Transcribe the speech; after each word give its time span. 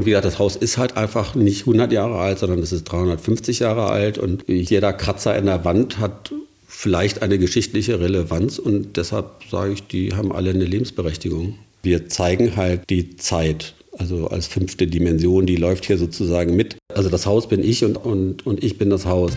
Und 0.00 0.06
wie 0.06 0.12
gesagt, 0.12 0.24
das 0.24 0.38
Haus 0.38 0.56
ist 0.56 0.78
halt 0.78 0.96
einfach 0.96 1.34
nicht 1.34 1.60
100 1.66 1.92
Jahre 1.92 2.20
alt, 2.20 2.38
sondern 2.38 2.60
es 2.60 2.72
ist 2.72 2.84
350 2.84 3.58
Jahre 3.58 3.90
alt. 3.90 4.16
Und 4.16 4.44
jeder 4.48 4.94
Kratzer 4.94 5.36
in 5.36 5.44
der 5.44 5.66
Wand 5.66 5.98
hat 5.98 6.32
vielleicht 6.66 7.20
eine 7.20 7.38
geschichtliche 7.38 8.00
Relevanz. 8.00 8.58
Und 8.58 8.96
deshalb 8.96 9.26
sage 9.50 9.74
ich, 9.74 9.86
die 9.88 10.14
haben 10.14 10.32
alle 10.32 10.52
eine 10.52 10.64
Lebensberechtigung. 10.64 11.56
Wir 11.82 12.08
zeigen 12.08 12.56
halt 12.56 12.88
die 12.88 13.18
Zeit. 13.18 13.74
Also 13.98 14.28
als 14.28 14.46
fünfte 14.46 14.86
Dimension, 14.86 15.44
die 15.44 15.56
läuft 15.56 15.84
hier 15.84 15.98
sozusagen 15.98 16.56
mit. 16.56 16.76
Also 16.94 17.10
das 17.10 17.26
Haus 17.26 17.46
bin 17.46 17.62
ich 17.62 17.84
und, 17.84 17.98
und, 17.98 18.46
und 18.46 18.64
ich 18.64 18.78
bin 18.78 18.88
das 18.88 19.04
Haus. 19.04 19.32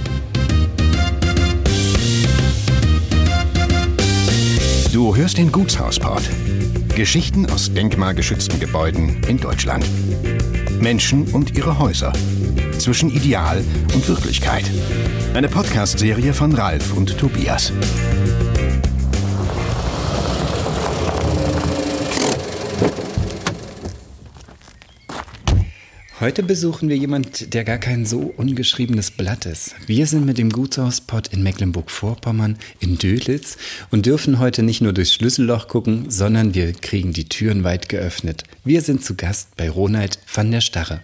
Du 4.93 5.13
hörst 5.13 5.37
den 5.37 5.51
Gutshausport. 5.51 6.23
Geschichten 6.95 7.49
aus 7.49 7.73
denkmalgeschützten 7.73 8.59
Gebäuden 8.59 9.19
in 9.27 9.39
Deutschland. 9.39 9.83
Menschen 10.79 11.23
und 11.33 11.57
ihre 11.57 11.79
Häuser. 11.79 12.13
Zwischen 12.77 13.09
Ideal 13.09 13.63
und 13.95 14.07
Wirklichkeit. 14.07 14.69
Eine 15.33 15.49
Podcast-Serie 15.49 16.35
von 16.35 16.53
Ralf 16.53 16.93
und 16.93 17.17
Tobias. 17.17 17.73
Heute 26.23 26.41
besuchen 26.41 26.87
wir 26.87 26.95
jemand, 26.95 27.53
der 27.53 27.65
gar 27.65 27.79
kein 27.79 28.05
so 28.05 28.33
ungeschriebenes 28.37 29.11
Blatt 29.11 29.45
ist. 29.45 29.75
Wir 29.87 30.07
sind 30.07 30.25
mit 30.25 30.37
dem 30.37 30.51
Gutshauspott 30.51 31.27
in 31.27 31.43
Mecklenburg-Vorpommern 31.43 32.57
in 32.79 32.97
Dölitz 32.97 33.57
und 33.91 34.05
dürfen 34.05 34.39
heute 34.39 34.63
nicht 34.63 34.79
nur 34.79 34.93
durchs 34.93 35.15
Schlüsselloch 35.15 35.67
gucken, 35.67 36.05
sondern 36.09 36.55
wir 36.55 36.71
kriegen 36.71 37.11
die 37.11 37.27
Türen 37.27 37.65
weit 37.65 37.89
geöffnet. 37.89 38.43
Wir 38.63 38.79
sind 38.79 39.03
zu 39.03 39.15
Gast 39.15 39.57
bei 39.57 39.69
Ronald 39.69 40.17
van 40.33 40.49
der 40.49 40.61
Starre. 40.61 41.01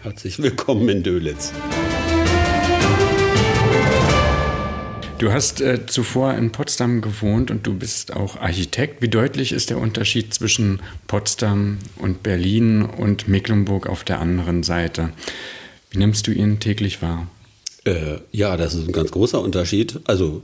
Herzlich 0.00 0.42
willkommen 0.42 0.88
in 0.88 1.04
Dölitz. 1.04 1.52
Du 5.18 5.32
hast 5.32 5.62
äh, 5.62 5.86
zuvor 5.86 6.34
in 6.34 6.52
Potsdam 6.52 7.00
gewohnt 7.00 7.50
und 7.50 7.66
du 7.66 7.72
bist 7.72 8.14
auch 8.14 8.36
Architekt. 8.36 9.00
Wie 9.00 9.08
deutlich 9.08 9.52
ist 9.52 9.70
der 9.70 9.78
Unterschied 9.78 10.34
zwischen 10.34 10.80
Potsdam 11.06 11.78
und 11.96 12.22
Berlin 12.22 12.82
und 12.82 13.26
Mecklenburg 13.26 13.86
auf 13.86 14.04
der 14.04 14.20
anderen 14.20 14.62
Seite? 14.62 15.10
Wie 15.90 15.96
nimmst 15.96 16.26
du 16.26 16.32
ihn 16.32 16.60
täglich 16.60 17.00
wahr? 17.00 17.28
Äh, 17.84 18.18
ja, 18.30 18.58
das 18.58 18.74
ist 18.74 18.88
ein 18.88 18.92
ganz 18.92 19.10
großer 19.10 19.40
Unterschied. 19.40 20.00
Also 20.04 20.42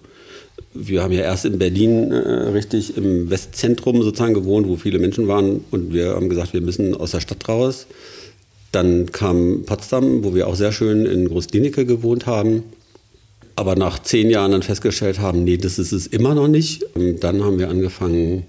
wir 0.72 1.02
haben 1.02 1.12
ja 1.12 1.20
erst 1.20 1.44
in 1.44 1.58
Berlin 1.58 2.10
äh, 2.10 2.16
richtig 2.16 2.96
im 2.96 3.28
Westzentrum 3.28 4.02
sozusagen 4.02 4.32
gewohnt, 4.32 4.66
wo 4.68 4.76
viele 4.76 4.98
Menschen 4.98 5.28
waren 5.28 5.62
und 5.70 5.92
wir 5.92 6.14
haben 6.14 6.30
gesagt, 6.30 6.54
wir 6.54 6.62
müssen 6.62 6.94
aus 6.94 7.10
der 7.10 7.20
Stadt 7.20 7.46
raus. 7.46 7.88
Dann 8.70 9.12
kam 9.12 9.64
Potsdam, 9.66 10.24
wo 10.24 10.34
wir 10.34 10.46
auch 10.46 10.54
sehr 10.54 10.72
schön 10.72 11.04
in 11.04 11.28
Großklinike 11.28 11.84
gewohnt 11.84 12.24
haben 12.24 12.62
aber 13.56 13.76
nach 13.76 14.02
zehn 14.02 14.30
Jahren 14.30 14.52
dann 14.52 14.62
festgestellt 14.62 15.18
haben, 15.20 15.44
nee, 15.44 15.56
das 15.56 15.78
ist 15.78 15.92
es 15.92 16.06
immer 16.06 16.34
noch 16.34 16.48
nicht. 16.48 16.84
Und 16.94 17.20
dann 17.20 17.44
haben 17.44 17.58
wir 17.58 17.68
angefangen, 17.68 18.44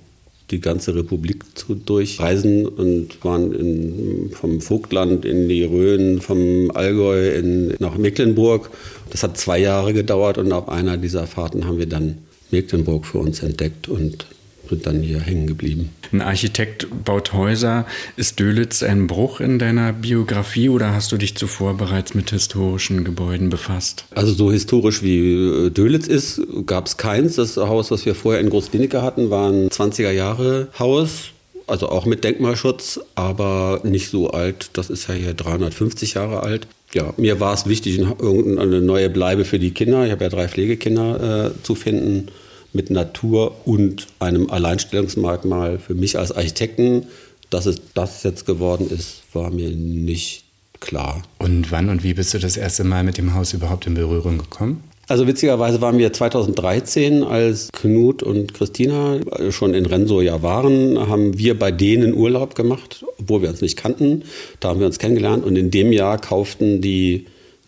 die 0.51 0.59
ganze 0.59 0.95
Republik 0.95 1.57
zu 1.57 1.75
durchreisen 1.75 2.67
und 2.67 3.23
waren 3.23 3.53
in, 3.53 4.31
vom 4.31 4.61
Vogtland 4.61 5.25
in 5.25 5.49
die 5.49 5.63
Rhön, 5.63 6.21
vom 6.21 6.69
Allgäu 6.71 7.35
in, 7.35 7.75
nach 7.79 7.97
Mecklenburg. 7.97 8.69
Das 9.09 9.23
hat 9.23 9.37
zwei 9.37 9.59
Jahre 9.59 9.93
gedauert 9.93 10.37
und 10.37 10.51
auf 10.51 10.69
einer 10.69 10.97
dieser 10.97 11.27
Fahrten 11.27 11.65
haben 11.65 11.79
wir 11.79 11.87
dann 11.87 12.19
Mecklenburg 12.51 13.05
für 13.05 13.19
uns 13.19 13.41
entdeckt 13.41 13.87
und 13.87 14.27
sind 14.69 14.87
dann 14.87 15.01
hier 15.01 15.19
hängen 15.19 15.47
geblieben. 15.47 15.89
Ein 16.11 16.21
Architekt 16.21 16.87
baut 17.03 17.33
Häuser. 17.33 17.85
Ist 18.15 18.39
Dölitz 18.39 18.83
ein 18.83 19.07
Bruch 19.07 19.39
in 19.39 19.59
deiner 19.59 19.93
Biografie 19.93 20.69
oder 20.69 20.93
hast 20.93 21.11
du 21.11 21.17
dich 21.17 21.35
zuvor 21.35 21.75
bereits 21.75 22.13
mit 22.13 22.29
historischen 22.29 23.03
Gebäuden 23.03 23.49
befasst? 23.49 24.05
Also 24.11 24.33
so 24.33 24.51
historisch 24.51 25.03
wie 25.03 25.33
äh, 25.33 25.69
Dölitz 25.69 26.07
ist, 26.07 26.41
gab 26.65 26.87
es 26.87 26.97
keins. 26.97 27.35
Das 27.35 27.57
Haus, 27.57 27.91
was 27.91 28.05
wir 28.05 28.15
vorher 28.15 28.41
in 28.41 28.49
Großklinike 28.49 29.01
hatten, 29.01 29.29
war 29.29 29.49
ein 29.49 29.69
20er 29.69 30.11
Jahre 30.11 30.67
Haus. 30.79 31.31
Also 31.65 31.87
auch 31.89 32.05
mit 32.05 32.23
Denkmalschutz, 32.23 32.99
aber 33.15 33.81
nicht 33.83 34.09
so 34.09 34.31
alt. 34.31 34.71
Das 34.73 34.89
ist 34.89 35.07
ja 35.07 35.15
hier 35.15 35.33
350 35.33 36.15
Jahre 36.15 36.43
alt. 36.43 36.67
Ja, 36.93 37.13
mir 37.17 37.39
war 37.39 37.53
es 37.53 37.67
wichtig, 37.67 37.97
irgendeine 37.99 38.81
neue 38.81 39.09
Bleibe 39.09 39.45
für 39.45 39.59
die 39.59 39.71
Kinder. 39.71 40.05
Ich 40.05 40.11
habe 40.11 40.25
ja 40.25 40.29
drei 40.29 40.47
Pflegekinder 40.47 41.47
äh, 41.47 41.63
zu 41.63 41.73
finden 41.73 42.27
mit 42.73 42.89
Natur 42.89 43.55
und 43.65 44.07
einem 44.19 44.49
Alleinstellungsmerkmal 44.49 45.79
für 45.79 45.93
mich 45.93 46.17
als 46.17 46.31
Architekten. 46.31 47.07
Dass 47.49 47.65
es 47.67 47.81
das 47.93 48.23
jetzt 48.23 48.45
geworden 48.45 48.89
ist, 48.89 49.21
war 49.31 49.51
mir 49.51 49.69
nicht 49.69 50.43
klar. 50.79 51.21
Und 51.39 51.71
wann 51.71 51.89
und 51.89 52.03
wie 52.03 52.13
bist 52.13 52.33
du 52.33 52.39
das 52.39 52.57
erste 52.57 52.83
Mal 52.83 53.03
mit 53.03 53.17
dem 53.17 53.33
Haus 53.35 53.53
überhaupt 53.53 53.87
in 53.87 53.93
Berührung 53.93 54.37
gekommen? 54.37 54.83
Also 55.07 55.27
witzigerweise 55.27 55.81
waren 55.81 55.97
wir 55.97 56.13
2013, 56.13 57.23
als 57.23 57.69
Knut 57.73 58.23
und 58.23 58.53
Christina 58.53 59.19
schon 59.51 59.73
in 59.73 59.85
Renso 59.85 60.21
ja 60.21 60.41
waren, 60.41 60.97
haben 61.09 61.37
wir 61.37 61.59
bei 61.59 61.71
denen 61.71 62.13
Urlaub 62.13 62.55
gemacht, 62.55 63.03
obwohl 63.19 63.41
wir 63.41 63.49
uns 63.49 63.61
nicht 63.61 63.77
kannten. 63.77 64.23
Da 64.61 64.69
haben 64.69 64.79
wir 64.79 64.87
uns 64.87 64.99
kennengelernt 64.99 65.43
und 65.43 65.57
in 65.57 65.71
dem 65.71 65.91
Jahr 65.91 66.17
kauften 66.19 66.81
die 66.81 67.25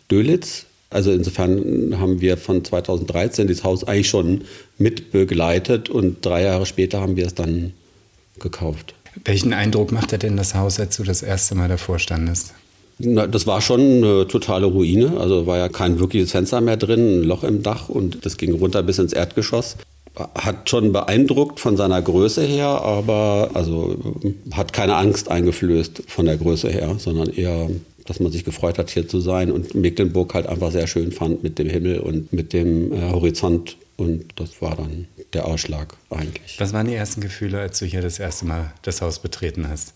Dölitz 0.10 0.66
also 0.96 1.12
insofern 1.12 2.00
haben 2.00 2.22
wir 2.22 2.38
von 2.38 2.64
2013 2.64 3.48
das 3.48 3.66
Haus 3.66 3.84
eigentlich 3.84 4.08
schon 4.08 4.46
mit 4.78 5.12
begleitet 5.12 5.90
und 5.90 6.26
drei 6.26 6.44
Jahre 6.44 6.66
später 6.66 7.02
haben 7.02 7.18
wir 7.18 7.26
es 7.26 7.36
dann 7.36 7.74
gekauft. 8.40 8.96
Welchen 9.26 9.54
Eindruck 9.54 9.92
machte 9.92 10.18
denn 10.18 10.38
das 10.38 10.56
Haus, 10.56 10.80
als 10.80 10.96
du 10.96 11.04
das 11.04 11.22
erste 11.22 11.54
Mal 11.54 11.68
davor 11.68 12.00
standest? 12.00 12.54
Na, 12.98 13.28
das 13.28 13.46
war 13.46 13.60
schon 13.60 13.82
eine 13.82 14.28
totale 14.28 14.68
Ruine. 14.68 15.18
Also 15.20 15.46
war 15.46 15.58
ja 15.58 15.68
kein 15.68 16.00
wirkliches 16.00 16.32
Fenster 16.32 16.62
mehr 16.62 16.78
drin, 16.78 17.20
ein 17.20 17.24
Loch 17.24 17.44
im 17.44 17.62
Dach 17.62 17.90
und 17.90 18.26
das 18.26 18.38
ging 18.38 18.54
runter 18.54 18.82
bis 18.82 18.98
ins 18.98 19.12
Erdgeschoss. 19.12 19.76
Hat 20.34 20.70
schon 20.70 20.94
beeindruckt 20.94 21.60
von 21.60 21.76
seiner 21.76 22.02
Größe 22.02 22.42
her, 22.42 22.68
aber 22.68 23.50
also 23.54 23.98
hat 24.54 24.72
keine 24.72 24.96
Angst 24.96 25.30
eingeflößt 25.30 26.04
von 26.08 26.26
der 26.26 26.38
Größe 26.38 26.70
her, 26.70 26.96
sondern 27.00 27.28
eher 27.28 27.70
dass 28.06 28.20
man 28.20 28.32
sich 28.32 28.46
gefreut 28.46 28.78
hat, 28.78 28.90
hier 28.90 29.08
zu 29.08 29.20
sein 29.20 29.52
und 29.52 29.76
Mecklenburg 29.76 30.34
halt 30.34 30.48
einfach 30.48 30.72
sehr 30.72 30.88
schön 30.88 31.12
fand 31.12 31.44
mit 31.44 31.60
dem 31.60 31.70
Himmel 31.70 32.00
und 32.00 32.32
mit 32.32 32.54
dem 32.54 32.94
äh, 32.94 33.12
Horizont. 33.12 33.78
Und 33.98 34.26
das 34.36 34.62
war 34.62 34.76
dann 34.76 35.08
der 35.34 35.48
Ausschlag 35.48 35.96
eigentlich. 36.10 36.60
Was 36.60 36.74
waren 36.74 36.88
die 36.88 36.96
ersten 36.96 37.22
Gefühle, 37.22 37.60
als 37.60 37.80
du 37.80 37.86
hier 37.86 38.02
das 38.02 38.20
erste 38.20 38.46
Mal 38.46 38.74
das 38.84 39.02
Haus 39.02 39.20
betreten 39.20 39.68
hast? 39.70 39.94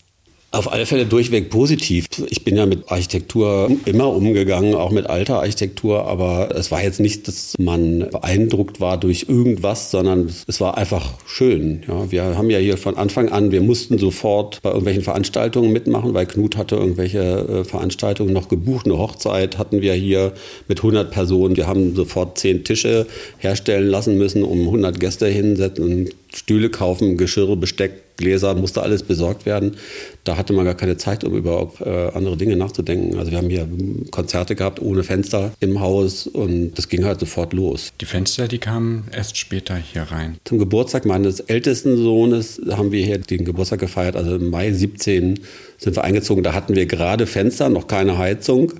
Auf 0.52 0.72
alle 0.72 0.84
Fälle 0.84 1.06
durchweg 1.06 1.48
positiv. 1.48 2.06
Ich 2.28 2.42
bin 2.42 2.56
ja 2.56 2.66
mit 2.66 2.90
Architektur 2.90 3.70
immer 3.84 4.08
umgegangen, 4.08 4.74
auch 4.74 4.90
mit 4.90 5.06
alter 5.06 5.38
Architektur, 5.38 6.06
aber 6.06 6.48
es 6.56 6.72
war 6.72 6.82
jetzt 6.82 6.98
nicht, 6.98 7.28
dass 7.28 7.54
man 7.60 8.08
beeindruckt 8.10 8.80
war 8.80 8.98
durch 8.98 9.26
irgendwas, 9.28 9.92
sondern 9.92 10.28
es 10.48 10.60
war 10.60 10.76
einfach 10.76 11.14
schön. 11.24 11.84
Ja, 11.86 12.10
wir 12.10 12.36
haben 12.36 12.50
ja 12.50 12.58
hier 12.58 12.78
von 12.78 12.96
Anfang 12.96 13.28
an, 13.28 13.52
wir 13.52 13.60
mussten 13.60 13.96
sofort 13.98 14.60
bei 14.62 14.70
irgendwelchen 14.70 15.04
Veranstaltungen 15.04 15.72
mitmachen, 15.72 16.14
weil 16.14 16.26
Knut 16.26 16.56
hatte 16.56 16.74
irgendwelche 16.74 17.20
äh, 17.20 17.64
Veranstaltungen 17.64 18.32
noch 18.32 18.48
gebucht. 18.48 18.86
Eine 18.86 18.98
Hochzeit 18.98 19.56
hatten 19.56 19.82
wir 19.82 19.94
hier 19.94 20.32
mit 20.66 20.80
100 20.80 21.12
Personen. 21.12 21.56
Wir 21.56 21.68
haben 21.68 21.94
sofort 21.94 22.38
zehn 22.38 22.64
Tische 22.64 23.06
herstellen 23.38 23.86
lassen 23.86 24.18
müssen, 24.18 24.42
um 24.42 24.62
100 24.62 24.98
Gäste 24.98 25.28
hinsetzen 25.28 26.10
Stühle 26.34 26.70
kaufen, 26.70 27.16
Geschirr, 27.16 27.56
Besteck, 27.56 28.16
Gläser, 28.16 28.54
musste 28.54 28.82
alles 28.82 29.02
besorgt 29.02 29.46
werden. 29.46 29.76
Da 30.24 30.36
hatte 30.36 30.52
man 30.52 30.64
gar 30.64 30.74
keine 30.74 30.96
Zeit, 30.96 31.24
um 31.24 31.34
über 31.34 31.72
äh, 31.80 32.16
andere 32.16 32.36
Dinge 32.36 32.54
nachzudenken. 32.56 33.18
Also 33.18 33.30
wir 33.30 33.38
haben 33.38 33.48
hier 33.48 33.66
Konzerte 34.10 34.54
gehabt 34.54 34.80
ohne 34.80 35.02
Fenster 35.02 35.52
im 35.60 35.80
Haus 35.80 36.26
und 36.26 36.74
das 36.74 36.88
ging 36.88 37.04
halt 37.04 37.18
sofort 37.18 37.52
los. 37.52 37.92
Die 38.00 38.04
Fenster, 38.04 38.46
die 38.46 38.58
kamen 38.58 39.04
erst 39.12 39.38
später 39.38 39.76
hier 39.76 40.02
rein. 40.02 40.36
Zum 40.44 40.58
Geburtstag 40.58 41.06
meines 41.06 41.40
ältesten 41.40 41.96
Sohnes 41.96 42.60
haben 42.70 42.92
wir 42.92 43.04
hier 43.04 43.18
den 43.18 43.44
Geburtstag 43.44 43.80
gefeiert. 43.80 44.16
Also 44.16 44.36
im 44.36 44.50
Mai 44.50 44.72
17 44.72 45.40
sind 45.78 45.96
wir 45.96 46.04
eingezogen. 46.04 46.44
Da 46.44 46.52
hatten 46.52 46.76
wir 46.76 46.86
gerade 46.86 47.26
Fenster, 47.26 47.70
noch 47.70 47.88
keine 47.88 48.18
Heizung. 48.18 48.72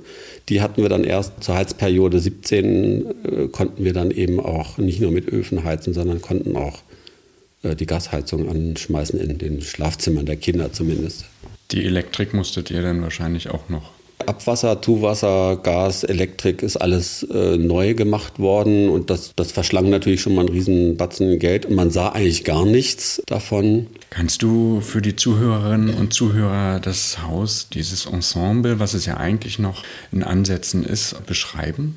Die 0.51 0.61
hatten 0.61 0.83
wir 0.83 0.89
dann 0.89 1.05
erst 1.05 1.43
zur 1.43 1.55
Heizperiode 1.55 2.21
17, 2.21 3.07
äh, 3.25 3.49
konnten 3.49 3.85
wir 3.85 3.95
dann 3.95 4.11
eben 4.11 4.39
auch 4.39 4.79
nicht 4.79 5.01
nur 5.01 5.11
mit 5.11 5.29
Öfen 5.29 5.65
heizen, 5.65 5.95
sondern 5.95 6.21
konnten 6.21 6.57
auch 6.57 6.83
die 7.63 7.87
Gasheizung 7.87 8.49
anschmeißen 8.49 9.21
in 9.21 9.39
den 9.39 9.61
Schlafzimmern 9.61 10.27
der 10.27 10.37
Kinder 10.37 10.73
zumindest. 10.73 11.27
Die 11.71 11.85
Elektrik 11.85 12.35
musstet 12.35 12.71
ihr 12.71 12.83
dann 12.83 13.03
wahrscheinlich 13.03 13.51
auch 13.51 13.69
noch 13.69 13.93
Abwasser, 14.27 14.83
Zuwasser, 14.83 15.59
Gas, 15.63 16.05
Elektrik 16.05 16.63
ist 16.63 16.77
alles 16.77 17.23
äh, 17.23 17.57
neu 17.57 17.95
gemacht 17.95 18.39
worden 18.39 18.89
und 18.89 19.11
das, 19.11 19.33
das 19.35 19.53
verschlang 19.53 19.89
natürlich 19.89 20.21
schon 20.21 20.35
mal 20.35 20.43
einen 20.43 20.51
riesen 20.51 20.97
Batzen 20.97 21.39
Geld 21.39 21.67
und 21.67 21.75
man 21.75 21.91
sah 21.91 22.11
eigentlich 22.11 22.45
gar 22.45 22.65
nichts 22.65 23.23
davon. 23.27 23.87
Kannst 24.11 24.43
du 24.43 24.81
für 24.81 25.01
die 25.01 25.17
Zuhörerinnen 25.17 25.95
und 25.95 26.13
Zuhörer 26.13 26.81
das 26.81 27.23
Haus, 27.23 27.69
dieses 27.73 28.07
Ensemble, 28.07 28.79
was 28.79 28.95
es 28.95 29.07
ja 29.07 29.17
eigentlich 29.17 29.59
noch 29.59 29.85
in 30.13 30.23
Ansätzen 30.23 30.85
ist, 30.85 31.27
beschreiben? 31.27 31.97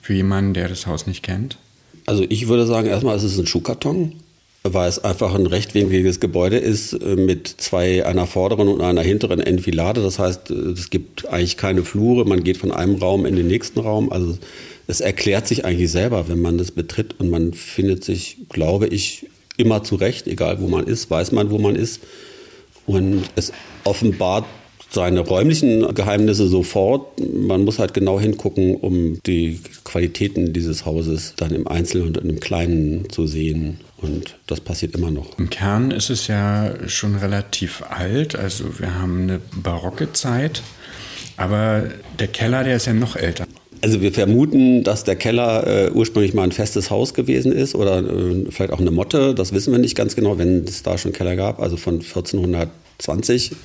Für 0.00 0.14
jemanden, 0.14 0.54
der 0.54 0.68
das 0.68 0.86
Haus 0.86 1.06
nicht 1.06 1.22
kennt? 1.22 1.58
Also 2.06 2.24
ich 2.28 2.48
würde 2.48 2.66
sagen, 2.66 2.88
erstmal 2.88 3.16
ist 3.16 3.22
es 3.22 3.38
ein 3.38 3.46
Schuhkarton 3.46 4.14
weil 4.64 4.88
es 4.88 5.02
einfach 5.02 5.34
ein 5.34 5.46
rechtwinkliges 5.46 6.20
Gebäude 6.20 6.58
ist 6.58 6.92
äh, 6.92 7.16
mit 7.16 7.48
zwei, 7.48 8.06
einer 8.06 8.26
vorderen 8.26 8.68
und 8.68 8.80
einer 8.80 9.02
hinteren 9.02 9.40
Enfilade. 9.40 10.02
Das 10.02 10.18
heißt, 10.18 10.50
äh, 10.50 10.54
es 10.54 10.90
gibt 10.90 11.28
eigentlich 11.28 11.56
keine 11.56 11.82
Flure. 11.82 12.24
Man 12.24 12.44
geht 12.44 12.58
von 12.58 12.70
einem 12.70 12.96
Raum 12.96 13.26
in 13.26 13.34
den 13.34 13.48
nächsten 13.48 13.80
Raum. 13.80 14.12
Also 14.12 14.38
es 14.86 15.00
erklärt 15.00 15.48
sich 15.48 15.64
eigentlich 15.64 15.90
selber, 15.90 16.28
wenn 16.28 16.40
man 16.40 16.58
das 16.58 16.70
betritt 16.70 17.16
und 17.18 17.30
man 17.30 17.54
findet 17.54 18.04
sich, 18.04 18.38
glaube 18.48 18.86
ich, 18.86 19.26
immer 19.56 19.82
zurecht, 19.84 20.26
egal 20.26 20.60
wo 20.60 20.68
man 20.68 20.86
ist, 20.86 21.10
weiß 21.10 21.32
man, 21.32 21.50
wo 21.50 21.58
man 21.58 21.76
ist. 21.76 22.00
Und 22.86 23.24
es 23.36 23.52
offenbart 23.84 24.44
seine 24.90 25.20
räumlichen 25.20 25.94
Geheimnisse 25.94 26.48
sofort. 26.48 27.20
Man 27.20 27.64
muss 27.64 27.78
halt 27.78 27.94
genau 27.94 28.20
hingucken, 28.20 28.76
um 28.76 29.18
die 29.24 29.60
Qualitäten 29.84 30.52
dieses 30.52 30.84
Hauses 30.84 31.34
dann 31.36 31.54
im 31.54 31.66
Einzelnen 31.66 32.08
und 32.08 32.18
im 32.18 32.40
Kleinen 32.40 33.08
zu 33.08 33.26
sehen. 33.26 33.80
Und 34.02 34.36
das 34.46 34.60
passiert 34.60 34.94
immer 34.94 35.10
noch. 35.10 35.38
Im 35.38 35.48
Kern 35.48 35.92
ist 35.92 36.10
es 36.10 36.26
ja 36.26 36.74
schon 36.88 37.14
relativ 37.14 37.82
alt. 37.88 38.36
Also 38.36 38.78
wir 38.78 38.94
haben 38.94 39.22
eine 39.22 39.40
barocke 39.54 40.12
Zeit. 40.12 40.62
Aber 41.36 41.84
der 42.18 42.28
Keller, 42.28 42.64
der 42.64 42.76
ist 42.76 42.86
ja 42.86 42.92
noch 42.92 43.16
älter. 43.16 43.46
Also 43.80 44.00
wir 44.00 44.12
vermuten, 44.12 44.84
dass 44.84 45.04
der 45.04 45.16
Keller 45.16 45.66
äh, 45.66 45.90
ursprünglich 45.90 46.34
mal 46.34 46.44
ein 46.44 46.52
festes 46.52 46.90
Haus 46.90 47.14
gewesen 47.14 47.52
ist 47.52 47.74
oder 47.74 47.98
äh, 47.98 48.46
vielleicht 48.50 48.72
auch 48.72 48.80
eine 48.80 48.90
Motte. 48.90 49.34
Das 49.34 49.52
wissen 49.52 49.72
wir 49.72 49.78
nicht 49.78 49.96
ganz 49.96 50.14
genau, 50.14 50.38
wenn 50.38 50.64
es 50.64 50.82
da 50.82 50.98
schon 50.98 51.12
Keller 51.12 51.36
gab. 51.36 51.60
Also 51.60 51.76
von 51.76 51.94
1420 51.94 53.50
ähm, 53.52 53.56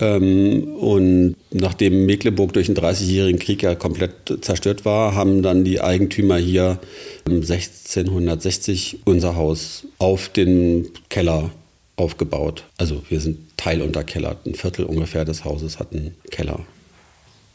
und 0.00 1.36
nachdem 1.52 2.06
Mecklenburg 2.06 2.52
durch 2.52 2.66
den 2.66 2.76
30-jährigen 2.76 3.38
Krieg 3.38 3.62
ja 3.62 3.74
komplett 3.76 4.12
zerstört 4.40 4.84
war, 4.84 5.14
haben 5.14 5.42
dann 5.42 5.64
die 5.64 5.80
Eigentümer 5.80 6.36
hier 6.36 6.80
1660 7.26 8.98
unser 9.04 9.36
Haus 9.36 9.86
auf 9.98 10.28
den 10.28 10.88
Keller 11.10 11.50
aufgebaut. 11.96 12.64
Also 12.76 13.02
wir 13.08 13.20
sind 13.20 13.38
teilunterkellert. 13.56 14.46
Ein 14.46 14.54
Viertel 14.54 14.84
ungefähr 14.84 15.24
des 15.24 15.44
Hauses 15.44 15.78
hat 15.78 15.92
einen 15.92 16.16
Keller. 16.30 16.60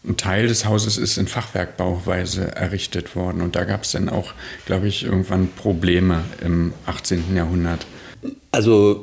Ein 0.08 0.16
Teil 0.16 0.48
des 0.48 0.64
Hauses 0.64 0.98
ist 0.98 1.18
in 1.18 1.28
Fachwerkbauweise 1.28 2.56
errichtet 2.56 3.18
worden. 3.18 3.42
Und 3.42 3.58
da 3.58 3.66
gab 3.66 3.84
es 3.84 3.92
dann 3.92 4.08
auch, 4.08 4.34
glaube 4.66 4.88
ich, 4.88 5.04
irgendwann 5.04 5.50
Probleme 5.50 6.24
im 6.44 6.74
18. 6.86 7.36
Jahrhundert. 7.36 7.86
Also 8.52 9.02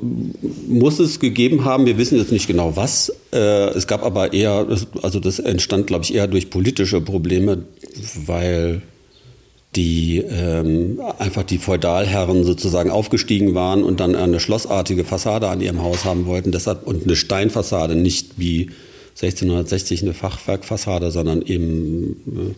muss 0.69 0.99
es 0.99 1.21
gegeben 1.21 1.65
haben, 1.65 1.87
wir 1.87 1.99
wissen 1.99 2.19
jetzt 2.19 2.33
nicht 2.33 2.47
genau 2.47 2.77
was. 2.77 3.13
Äh, 3.33 3.71
es 3.71 3.87
gab 3.87 4.03
aber 4.03 4.33
eher, 4.33 4.67
also 5.03 5.21
das 5.21 5.39
entstand, 5.39 5.87
glaube 5.87 6.05
ich, 6.05 6.15
eher 6.15 6.27
durch 6.27 6.51
politische 6.51 7.01
Probleme, 7.01 7.65
weil 8.27 8.83
die 9.75 10.19
ähm, 10.19 11.01
einfach 11.19 11.43
die 11.43 11.59
Feudalherren 11.59 12.45
sozusagen 12.45 12.91
aufgestiegen 12.91 13.55
waren 13.55 13.85
und 13.85 14.01
dann 14.01 14.15
eine 14.15 14.41
schlossartige 14.41 15.05
Fassade 15.05 15.49
an 15.49 15.61
ihrem 15.61 15.83
Haus 15.83 16.05
haben 16.05 16.27
wollten. 16.27 16.51
Deshalb 16.51 16.87
und 16.87 17.05
eine 17.05 17.17
Steinfassade, 17.17 17.95
nicht 17.95 18.39
wie 18.39 18.71
1660 19.11 20.03
eine 20.03 20.15
Fachwerkfassade, 20.15 21.11
sondern 21.11 21.43
eben 21.43 22.55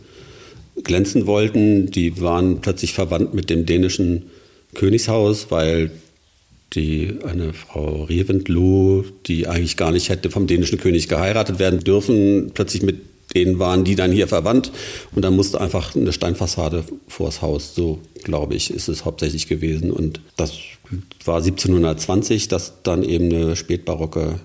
äh, 0.76 0.81
glänzen 0.82 1.26
wollten. 1.26 1.90
Die 1.90 2.20
waren 2.20 2.61
plötzlich 2.61 2.94
verwandt 2.94 3.34
mit 3.34 3.50
dem 3.50 3.66
dänischen 3.66 4.25
Königshaus, 4.75 5.50
weil 5.50 5.90
die 6.75 7.19
eine 7.25 7.53
Frau 7.53 8.05
Reventlow, 8.05 9.05
die 9.26 9.47
eigentlich 9.47 9.76
gar 9.76 9.91
nicht 9.91 10.09
hätte 10.09 10.31
vom 10.31 10.47
dänischen 10.47 10.79
König 10.79 11.09
geheiratet 11.09 11.59
werden 11.59 11.81
dürfen, 11.81 12.50
plötzlich 12.55 12.82
mit 12.82 13.00
denen 13.35 13.59
waren 13.59 13.85
die 13.85 13.94
dann 13.94 14.12
hier 14.12 14.29
verwandt 14.29 14.73
und 15.15 15.23
dann 15.23 15.37
musste 15.37 15.61
einfach 15.61 15.94
eine 15.94 16.12
Steinfassade 16.12 16.85
vors 17.09 17.43
Haus. 17.43 17.75
So, 17.75 18.00
glaube 18.25 18.55
ich, 18.55 18.73
ist 18.73 18.88
es 18.88 19.05
hauptsächlich 19.05 19.49
gewesen. 19.49 19.91
Und 19.91 20.20
das 20.37 20.55
war 21.25 21.37
1720, 21.37 22.49
dass 22.49 22.82
dann 22.82 23.03
eben 23.03 23.32
eine 23.32 23.56
spätbarocke 23.56 24.41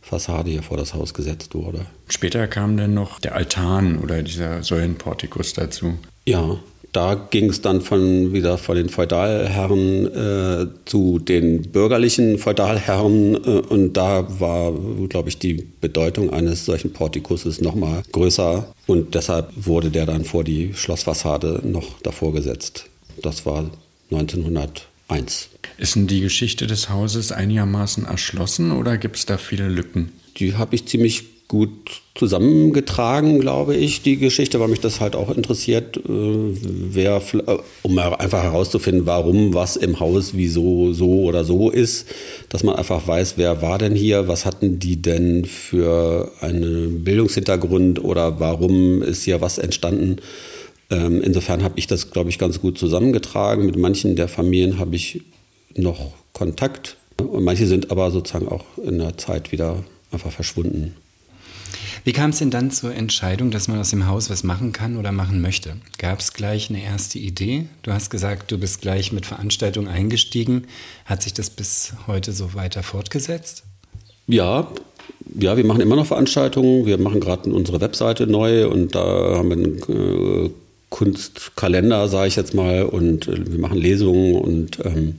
Fassade 0.00 0.50
hier 0.50 0.62
vor 0.62 0.76
das 0.76 0.94
Haus 0.94 1.14
gesetzt 1.14 1.54
wurde. 1.54 1.86
Später 2.08 2.48
kam 2.48 2.76
dann 2.76 2.94
noch 2.94 3.20
der 3.20 3.34
Altan 3.34 3.98
oder 3.98 4.22
dieser 4.22 4.62
Säulenportikus 4.62 5.52
dazu. 5.52 5.98
Ja, 6.26 6.58
da 6.92 7.14
ging 7.14 7.48
es 7.48 7.62
dann 7.62 7.80
von, 7.80 8.32
wieder 8.32 8.58
von 8.58 8.76
den 8.76 8.90
Feudalherren 8.90 10.06
äh, 10.06 10.66
zu 10.84 11.18
den 11.18 11.62
bürgerlichen 11.72 12.38
Feudalherren 12.38 13.34
äh, 13.34 13.48
und 13.60 13.94
da 13.94 14.26
war, 14.40 14.72
glaube 15.08 15.30
ich, 15.30 15.38
die 15.38 15.66
Bedeutung 15.80 16.30
eines 16.30 16.66
solchen 16.66 16.92
Portikusses 16.92 17.60
noch 17.60 17.74
mal 17.74 18.02
größer 18.12 18.72
und 18.86 19.14
deshalb 19.14 19.50
wurde 19.56 19.90
der 19.90 20.04
dann 20.04 20.24
vor 20.24 20.44
die 20.44 20.74
Schlossfassade 20.74 21.62
noch 21.64 22.00
davor 22.02 22.32
gesetzt. 22.32 22.86
Das 23.22 23.46
war 23.46 23.70
1901. 24.10 25.48
Ist 25.78 25.96
denn 25.96 26.06
die 26.06 26.20
Geschichte 26.20 26.66
des 26.66 26.90
Hauses 26.90 27.32
einigermaßen 27.32 28.04
erschlossen 28.04 28.70
oder 28.70 28.98
gibt 28.98 29.16
es 29.16 29.26
da 29.26 29.38
viele 29.38 29.68
Lücken? 29.68 30.12
Die 30.36 30.54
habe 30.54 30.74
ich 30.74 30.86
ziemlich 30.86 31.31
gut 31.48 32.02
zusammengetragen, 32.14 33.40
glaube 33.40 33.74
ich, 33.76 34.02
die 34.02 34.16
Geschichte, 34.16 34.60
weil 34.60 34.68
mich 34.68 34.80
das 34.80 35.00
halt 35.00 35.16
auch 35.16 35.34
interessiert, 35.34 35.96
äh, 35.96 36.00
wer, 36.08 37.22
äh, 37.46 37.56
um 37.82 37.98
einfach 37.98 38.42
herauszufinden, 38.42 39.06
warum 39.06 39.54
was 39.54 39.76
im 39.76 40.00
Haus 40.00 40.32
wieso 40.34 40.92
so 40.92 41.22
oder 41.22 41.44
so 41.44 41.70
ist, 41.70 42.06
dass 42.48 42.64
man 42.64 42.76
einfach 42.76 43.06
weiß, 43.06 43.34
wer 43.36 43.62
war 43.62 43.78
denn 43.78 43.94
hier, 43.94 44.28
was 44.28 44.46
hatten 44.46 44.78
die 44.78 45.00
denn 45.00 45.44
für 45.44 46.32
einen 46.40 47.04
Bildungshintergrund 47.04 48.02
oder 48.02 48.40
warum 48.40 49.02
ist 49.02 49.24
hier 49.24 49.40
was 49.40 49.58
entstanden. 49.58 50.16
Ähm, 50.90 51.22
insofern 51.22 51.62
habe 51.62 51.74
ich 51.78 51.86
das, 51.86 52.10
glaube 52.10 52.30
ich, 52.30 52.38
ganz 52.38 52.60
gut 52.60 52.78
zusammengetragen. 52.78 53.66
Mit 53.66 53.76
manchen 53.76 54.16
der 54.16 54.28
Familien 54.28 54.78
habe 54.78 54.96
ich 54.96 55.22
noch 55.74 56.12
Kontakt 56.32 56.96
und 57.18 57.44
manche 57.44 57.66
sind 57.66 57.90
aber 57.90 58.10
sozusagen 58.10 58.48
auch 58.48 58.64
in 58.82 58.98
der 58.98 59.16
Zeit 59.16 59.52
wieder 59.52 59.84
einfach 60.10 60.30
verschwunden. 60.30 60.94
Wie 62.04 62.12
kam 62.12 62.30
es 62.30 62.38
denn 62.38 62.50
dann 62.50 62.72
zur 62.72 62.94
Entscheidung, 62.94 63.52
dass 63.52 63.68
man 63.68 63.78
aus 63.78 63.90
dem 63.90 64.08
Haus 64.08 64.28
was 64.28 64.42
machen 64.42 64.72
kann 64.72 64.96
oder 64.96 65.12
machen 65.12 65.40
möchte? 65.40 65.76
Gab 65.98 66.18
es 66.18 66.32
gleich 66.32 66.68
eine 66.68 66.82
erste 66.82 67.20
Idee? 67.20 67.66
Du 67.82 67.92
hast 67.92 68.10
gesagt, 68.10 68.50
du 68.50 68.58
bist 68.58 68.80
gleich 68.80 69.12
mit 69.12 69.24
Veranstaltungen 69.24 69.86
eingestiegen. 69.86 70.66
Hat 71.04 71.22
sich 71.22 71.32
das 71.32 71.50
bis 71.50 71.92
heute 72.08 72.32
so 72.32 72.54
weiter 72.54 72.82
fortgesetzt? 72.82 73.62
Ja, 74.26 74.68
ja, 75.38 75.56
wir 75.56 75.64
machen 75.64 75.80
immer 75.80 75.94
noch 75.94 76.06
Veranstaltungen. 76.06 76.86
Wir 76.86 76.98
machen 76.98 77.20
gerade 77.20 77.50
unsere 77.50 77.80
Webseite 77.80 78.26
neu 78.26 78.68
und 78.68 78.96
da 78.96 79.36
haben 79.36 79.48
wir 79.50 79.56
einen 79.56 80.46
äh, 80.46 80.50
Kunstkalender, 80.90 82.08
sage 82.08 82.28
ich 82.28 82.36
jetzt 82.36 82.54
mal, 82.54 82.82
und 82.82 83.28
äh, 83.28 83.52
wir 83.52 83.60
machen 83.60 83.78
Lesungen 83.78 84.34
und 84.34 84.84
ähm, 84.84 85.14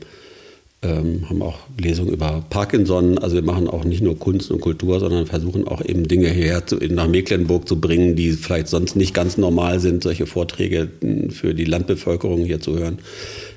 ähm, 0.83 1.29
haben 1.29 1.41
auch 1.41 1.59
Lesungen 1.77 2.13
über 2.13 2.43
Parkinson. 2.49 3.17
Also 3.17 3.35
wir 3.35 3.43
machen 3.43 3.67
auch 3.67 3.83
nicht 3.83 4.01
nur 4.01 4.17
Kunst 4.17 4.51
und 4.51 4.61
Kultur, 4.61 4.99
sondern 4.99 5.25
versuchen 5.25 5.67
auch 5.67 5.83
eben 5.83 6.07
Dinge 6.07 6.29
hierher 6.29 6.65
zu, 6.65 6.75
nach 6.75 7.07
Mecklenburg 7.07 7.67
zu 7.67 7.79
bringen, 7.79 8.15
die 8.15 8.31
vielleicht 8.33 8.67
sonst 8.67 8.95
nicht 8.95 9.13
ganz 9.13 9.37
normal 9.37 9.79
sind, 9.79 10.03
solche 10.03 10.25
Vorträge 10.25 10.89
hm, 11.01 11.31
für 11.31 11.53
die 11.53 11.65
Landbevölkerung 11.65 12.43
hier 12.43 12.59
zu 12.59 12.77
hören. 12.77 12.99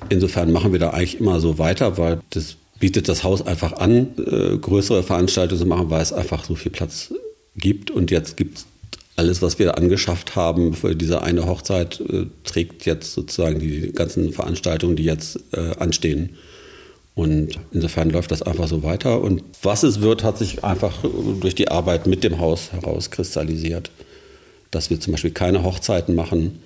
Insofern 0.09 0.51
machen 0.51 0.71
wir 0.71 0.79
da 0.79 0.91
eigentlich 0.91 1.19
immer 1.19 1.39
so 1.39 1.59
weiter, 1.59 1.97
weil 1.97 2.19
das 2.29 2.55
bietet 2.79 3.09
das 3.09 3.23
Haus 3.23 3.45
einfach 3.45 3.73
an, 3.73 4.09
äh, 4.17 4.57
größere 4.57 5.03
Veranstaltungen 5.03 5.61
zu 5.61 5.67
machen, 5.67 5.89
weil 5.89 6.01
es 6.01 6.13
einfach 6.13 6.45
so 6.45 6.55
viel 6.55 6.71
Platz 6.71 7.13
gibt. 7.55 7.91
Und 7.91 8.11
jetzt 8.11 8.37
gibt 8.37 8.59
es 8.59 8.65
alles, 9.15 9.41
was 9.41 9.57
wir 9.57 9.77
angeschafft 9.77 10.35
haben 10.35 10.73
für 10.73 10.95
diese 10.95 11.23
eine 11.23 11.45
Hochzeit, 11.47 11.99
äh, 12.01 12.27
trägt 12.43 12.85
jetzt 12.85 13.13
sozusagen 13.13 13.59
die 13.59 13.91
ganzen 13.91 14.31
Veranstaltungen, 14.31 14.95
die 14.95 15.03
jetzt 15.03 15.39
äh, 15.53 15.75
anstehen. 15.79 16.37
Und 17.17 17.59
insofern 17.71 18.11
läuft 18.11 18.29
das 18.29 18.43
einfach 18.43 18.67
so 18.67 18.83
weiter. 18.83 19.21
Und 19.21 19.41
was 19.63 19.81
es 19.81 20.01
wird, 20.01 20.23
hat 20.23 20.37
sich 20.37 20.63
einfach 20.63 21.03
durch 21.41 21.55
die 21.55 21.67
Arbeit 21.67 22.05
mit 22.05 22.23
dem 22.23 22.37
Haus 22.37 22.71
herauskristallisiert. 22.71 23.89
Dass 24.69 24.91
wir 24.91 24.99
zum 24.99 25.13
Beispiel 25.13 25.31
keine 25.31 25.63
Hochzeiten 25.63 26.13
machen, 26.13 26.59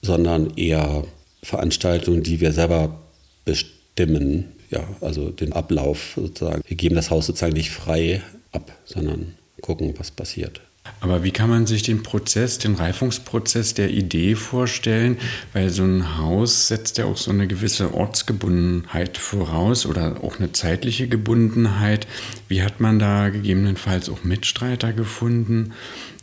sondern 0.00 0.56
eher 0.56 1.02
Veranstaltungen, 1.42 2.22
die 2.22 2.38
wir 2.38 2.52
selber 2.52 3.00
bestimmen. 3.44 4.52
Ja, 4.70 4.86
also 5.00 5.30
den 5.30 5.52
Ablauf 5.52 6.12
sozusagen. 6.14 6.62
Wir 6.68 6.76
geben 6.76 6.94
das 6.94 7.10
Haus 7.10 7.26
sozusagen 7.26 7.54
nicht 7.54 7.72
frei 7.72 8.22
ab, 8.52 8.70
sondern 8.84 9.34
gucken, 9.60 9.92
was 9.98 10.12
passiert. 10.12 10.60
Aber 11.00 11.22
wie 11.22 11.32
kann 11.32 11.50
man 11.50 11.66
sich 11.66 11.82
den 11.82 12.02
Prozess, 12.02 12.58
den 12.58 12.74
Reifungsprozess 12.74 13.74
der 13.74 13.90
Idee 13.90 14.34
vorstellen? 14.34 15.18
Weil 15.52 15.70
so 15.70 15.82
ein 15.82 16.18
Haus 16.18 16.68
setzt 16.68 16.98
ja 16.98 17.04
auch 17.04 17.16
so 17.16 17.30
eine 17.30 17.46
gewisse 17.46 17.94
Ortsgebundenheit 17.94 19.18
voraus 19.18 19.86
oder 19.86 20.22
auch 20.22 20.38
eine 20.38 20.52
zeitliche 20.52 21.08
Gebundenheit. 21.08 22.06
Wie 22.48 22.62
hat 22.62 22.80
man 22.80 22.98
da 22.98 23.28
gegebenenfalls 23.28 24.08
auch 24.08 24.24
Mitstreiter 24.24 24.92
gefunden? 24.92 25.72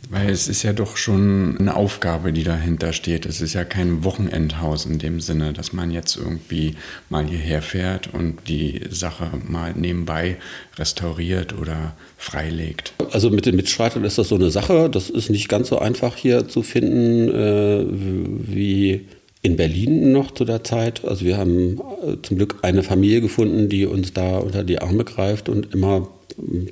Weil 0.10 0.30
es 0.30 0.48
ist 0.48 0.64
ja 0.64 0.74
doch 0.74 0.98
schon 0.98 1.58
eine 1.60 1.76
Aufgabe, 1.76 2.34
die 2.34 2.44
dahinter 2.44 2.92
steht. 2.92 3.26
Es 3.26 3.40
ist 3.40 3.54
ja 3.54 3.64
kein 3.64 4.04
Wochenendhaus 4.04 4.86
in 4.86 5.00
dem 5.00 5.22
Sinne, 5.22 5.54
dass 5.54 5.74
man 5.74 5.92
jetzt 5.92 6.18
irgendwie 6.18 6.76
mal 7.10 7.26
hierher 7.26 7.62
fährt 7.62 8.14
und 8.14 8.48
die 8.48 8.82
Sache 8.90 9.32
mal 9.48 9.74
nebenbei 9.74 10.38
restauriert 10.78 11.58
oder 11.58 11.96
freilegt. 12.18 12.94
Also 13.12 13.30
mit 13.30 13.46
den 13.46 13.56
Mitstreitern 13.56 14.04
ist 14.04 14.18
das 14.18 14.30
so 14.30 14.36
eine 14.36 14.52
Sache. 14.52 14.90
Das 14.90 15.10
ist 15.10 15.30
nicht 15.30 15.48
ganz 15.48 15.70
so 15.70 15.80
einfach 15.80 16.16
hier 16.16 16.48
zu 16.48 16.64
finden 16.64 17.30
äh, 17.30 17.86
wie 17.88 19.08
in 19.44 19.56
Berlin 19.56 20.12
noch 20.12 20.32
zu 20.32 20.46
der 20.46 20.64
Zeit. 20.64 21.04
Also 21.06 21.26
wir 21.26 21.38
haben 21.38 21.80
äh, 22.06 22.18
zum 22.22 22.38
Glück 22.38 22.58
eine 22.62 22.84
Familie 22.84 23.22
gefunden, 23.22 23.70
die 23.70 23.86
uns 23.86 24.14
da 24.14 24.38
unter 24.38 24.64
die 24.64 24.80
Arme 24.80 25.04
greift 25.04 25.50
und 25.50 25.74
immer 25.74 26.08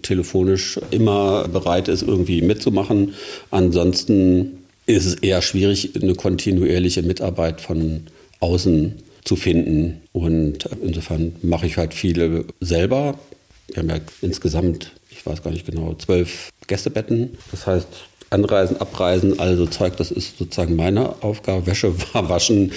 telefonisch 0.01 0.79
immer 0.91 1.47
bereit 1.47 1.87
ist, 1.87 2.01
irgendwie 2.01 2.41
mitzumachen. 2.41 3.13
Ansonsten 3.51 4.59
ist 4.85 5.05
es 5.05 5.15
eher 5.15 5.41
schwierig, 5.41 5.91
eine 6.01 6.15
kontinuierliche 6.15 7.03
Mitarbeit 7.03 7.61
von 7.61 8.07
außen 8.39 8.95
zu 9.23 9.35
finden. 9.35 10.01
Und 10.13 10.67
insofern 10.83 11.35
mache 11.41 11.67
ich 11.67 11.77
halt 11.77 11.93
viele 11.93 12.45
selber. 12.59 13.19
Wir 13.67 13.77
haben 13.77 13.89
ja 13.89 13.99
insgesamt, 14.21 14.91
ich 15.11 15.25
weiß 15.25 15.43
gar 15.43 15.51
nicht 15.51 15.65
genau, 15.65 15.93
zwölf 15.95 16.49
Gästebetten. 16.67 17.37
Das 17.51 17.67
heißt, 17.67 17.87
Anreisen, 18.29 18.77
Abreisen, 18.77 19.39
also 19.39 19.65
Zeug, 19.65 19.97
das 19.97 20.11
ist 20.11 20.37
sozusagen 20.37 20.75
meine 20.75 21.23
Aufgabe. 21.23 21.65
Wäsche 21.65 21.93
waschen, 22.13 22.71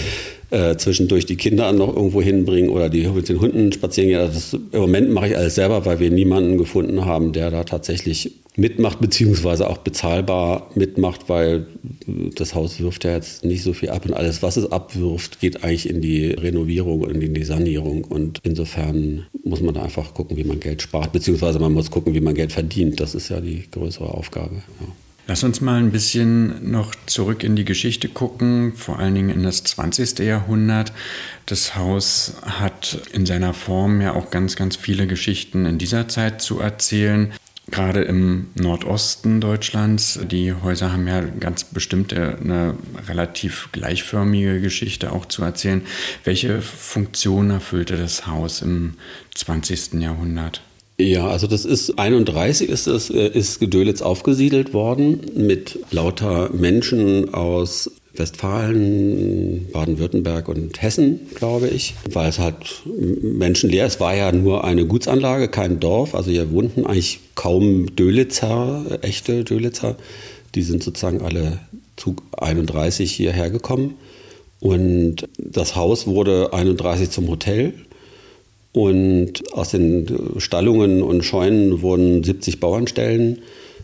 äh, 0.51 0.77
zwischendurch 0.77 1.27
die 1.27 1.37
Kinder 1.37 1.73
noch 1.73 1.95
irgendwo 1.95 2.23
hinbringen 2.23 2.71
oder 2.71 2.89
die 2.89 3.07
mit 3.09 3.29
den 3.29 3.41
Hunden 3.41 3.73
spazieren 3.73 4.11
gehen. 4.11 4.21
Also 4.21 4.59
Im 4.73 4.81
Moment 4.81 5.11
mache 5.11 5.29
ich 5.29 5.37
alles 5.37 5.55
selber, 5.55 5.85
weil 5.85 6.01
wir 6.01 6.11
niemanden 6.11 6.59
gefunden 6.59 7.05
haben, 7.05 7.33
der 7.33 7.51
da 7.51 7.65
tatsächlich 7.65 8.33
mitmacht, 8.57 9.01
beziehungsweise 9.01 9.69
auch 9.69 9.79
bezahlbar 9.79 10.71
mitmacht, 10.75 11.29
weil 11.29 11.67
das 12.35 12.55
Haus 12.55 12.81
wirft 12.81 13.05
ja 13.05 13.13
jetzt 13.13 13.45
nicht 13.45 13.63
so 13.63 13.73
viel 13.73 13.89
ab 13.89 14.05
und 14.05 14.13
alles, 14.13 14.43
was 14.43 14.59
es 14.59 14.71
abwirft, 14.71 15.41
geht 15.41 15.65
eigentlich 15.65 15.89
in 15.89 16.03
die 16.03 16.33
Renovierung 16.33 17.01
und 17.01 17.23
in 17.23 17.33
die 17.33 17.45
Sanierung. 17.45 18.05
Und 18.05 18.41
insofern 18.43 19.27
muss 19.45 19.63
man 19.63 19.75
da 19.75 19.83
einfach 19.83 20.13
gucken, 20.13 20.37
wie 20.37 20.45
man 20.45 20.61
Geld 20.61 20.83
spart, 20.83 21.13
beziehungsweise 21.13 21.59
man 21.59 21.73
muss 21.73 21.91
gucken, 21.91 22.15
wie 22.15 22.21
man 22.21 22.35
Geld 22.35 22.53
verdient. 22.53 23.01
Das 23.01 23.15
ist 23.15 23.31
ja 23.31 23.41
die 23.41 23.65
größere 23.71 24.13
Aufgabe. 24.13 24.57
Ja. 24.81 24.87
Lass 25.29 25.45
uns 25.45 25.61
mal 25.61 25.79
ein 25.79 25.93
bisschen 25.93 26.73
noch 26.73 26.95
zurück 27.07 27.45
in 27.45 27.55
die 27.55 27.65
Geschichte 27.65 28.09
gucken, 28.09 28.73
vor 28.75 28.99
allen 28.99 29.15
Dingen 29.15 29.31
in 29.31 29.45
das 29.45 29.63
20. 29.63 30.19
Jahrhundert. 30.19 30.93
Das 31.47 31.77
Haus 31.77 32.35
hat 32.43 33.01
in 33.13 33.25
seiner 33.25 33.55
Form 33.55 34.01
ja 34.01 34.15
auch 34.15 34.31
ganz, 34.31 34.57
ganz 34.57 34.75
viele 34.75 35.07
Geschichten 35.07 35.65
in 35.65 35.79
dieser 35.79 36.09
Zeit 36.09 36.43
zu 36.43 36.59
erzählen. 36.59 37.33
Gerade 37.71 38.03
im 38.03 38.49
Nordosten 38.57 39.41
Deutschlands, 39.41 40.19
die 40.25 40.53
Häuser 40.53 40.93
haben 40.93 41.07
ja 41.07 41.21
ganz 41.21 41.63
bestimmt 41.63 42.13
eine 42.13 42.77
relativ 43.07 43.69
gleichförmige 43.71 44.61
Geschichte 44.61 45.13
auch 45.13 45.27
zu 45.27 45.45
erzählen. 45.45 45.83
Welche 46.25 46.61
Funktion 46.61 47.51
erfüllte 47.51 47.97
das 47.97 48.27
Haus 48.27 48.61
im 48.61 48.95
20. 49.37 49.95
Jahrhundert? 49.95 50.63
Ja, 51.03 51.27
also 51.27 51.49
das 51.49 51.65
ist 51.65 51.99
31 51.99 52.69
ist 52.69 52.87
es 52.87 53.11
äh, 53.11 53.27
ist 53.27 53.59
Gedölitz 53.59 54.03
aufgesiedelt 54.03 54.73
worden 54.73 55.21
mit 55.35 55.81
lauter 55.91 56.51
Menschen 56.53 57.35
aus 57.35 57.91
Westfalen, 58.15 59.69
Baden-Württemberg 59.73 60.49
und 60.49 60.81
Hessen, 60.81 61.21
glaube 61.35 61.69
ich, 61.69 61.95
weil 62.11 62.29
es 62.29 62.39
halt 62.39 62.83
menschenleer 62.85 63.87
ist. 63.87 63.95
Es 63.95 64.01
war 64.01 64.15
ja 64.15 64.31
nur 64.31 64.65
eine 64.65 64.87
Gutsanlage, 64.87 65.49
kein 65.49 65.81
Dorf. 65.81 66.15
Also 66.15 66.31
hier 66.31 66.53
wohnten 66.53 66.87
eigentlich 66.87 67.21
kaum 67.35 67.97
Dölitzer, 67.97 68.85
echte 69.01 69.45
Dölitzer. 69.45 69.97
Die 70.55 70.63
sind 70.63 70.83
sozusagen 70.83 71.23
alle 71.23 71.59
zu 71.97 72.15
31 72.37 73.11
hierher 73.11 73.51
gekommen. 73.51 73.95
Und 74.61 75.27
das 75.39 75.75
Haus 75.75 76.07
wurde 76.07 76.53
31 76.53 77.11
zum 77.11 77.29
Hotel. 77.29 77.73
Und 78.73 79.53
aus 79.53 79.71
den 79.71 80.35
Stallungen 80.39 81.03
und 81.03 81.23
Scheunen 81.23 81.83
wurden 81.83 82.25
70 82.25 82.59
Bauernstellen. 82.59 83.41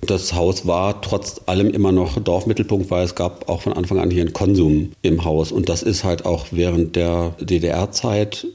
Das 0.07 0.33
Haus 0.35 0.67
war 0.67 1.03
trotz 1.03 1.43
allem 1.47 1.71
immer 1.71 1.93
noch 1.93 2.19
Dorfmittelpunkt, 2.21 2.91
weil 2.91 3.05
es 3.05 3.15
gab 3.15 3.49
auch 3.49 3.63
von 3.63 3.73
Anfang 3.73 3.99
an 3.99 4.11
hier 4.11 4.23
einen 4.23 4.33
Konsum 4.33 4.93
im 5.03 5.25
Haus. 5.25 5.53
Und 5.53 5.69
das 5.69 5.83
ist 5.83 6.05
halt 6.05 6.25
auch 6.25 6.47
während 6.53 6.97
der 6.97 7.35
DDR-Zeit 7.41 8.47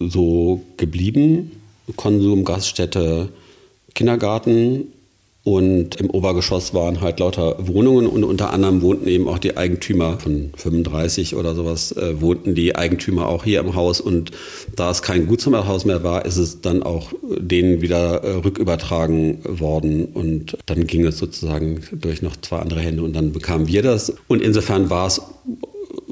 so 0.00 0.62
geblieben. 0.76 1.52
Konsum, 1.94 2.44
Gaststätte, 2.44 3.28
Kindergarten 3.94 4.92
und 5.46 5.94
im 6.00 6.10
Obergeschoss 6.10 6.74
waren 6.74 7.00
halt 7.00 7.20
lauter 7.20 7.54
Wohnungen 7.68 8.08
und 8.08 8.24
unter 8.24 8.52
anderem 8.52 8.82
wohnten 8.82 9.06
eben 9.06 9.28
auch 9.28 9.38
die 9.38 9.56
Eigentümer 9.56 10.18
von 10.18 10.50
35 10.56 11.36
oder 11.36 11.54
sowas, 11.54 11.92
äh, 11.92 12.20
wohnten 12.20 12.56
die 12.56 12.74
Eigentümer 12.74 13.28
auch 13.28 13.44
hier 13.44 13.60
im 13.60 13.76
Haus. 13.76 14.00
Und 14.00 14.32
da 14.74 14.90
es 14.90 15.02
kein 15.02 15.28
Gutshaus 15.28 15.84
mehr 15.84 16.02
war, 16.02 16.24
ist 16.24 16.36
es 16.36 16.62
dann 16.62 16.82
auch 16.82 17.12
denen 17.22 17.80
wieder 17.80 18.24
äh, 18.24 18.32
rückübertragen 18.38 19.60
worden. 19.60 20.06
Und 20.06 20.58
dann 20.66 20.84
ging 20.88 21.06
es 21.06 21.18
sozusagen 21.18 21.80
durch 21.92 22.22
noch 22.22 22.34
zwei 22.38 22.58
andere 22.58 22.80
Hände 22.80 23.04
und 23.04 23.12
dann 23.12 23.30
bekamen 23.30 23.68
wir 23.68 23.82
das. 23.82 24.14
Und 24.26 24.42
insofern 24.42 24.90
war 24.90 25.06
es 25.06 25.22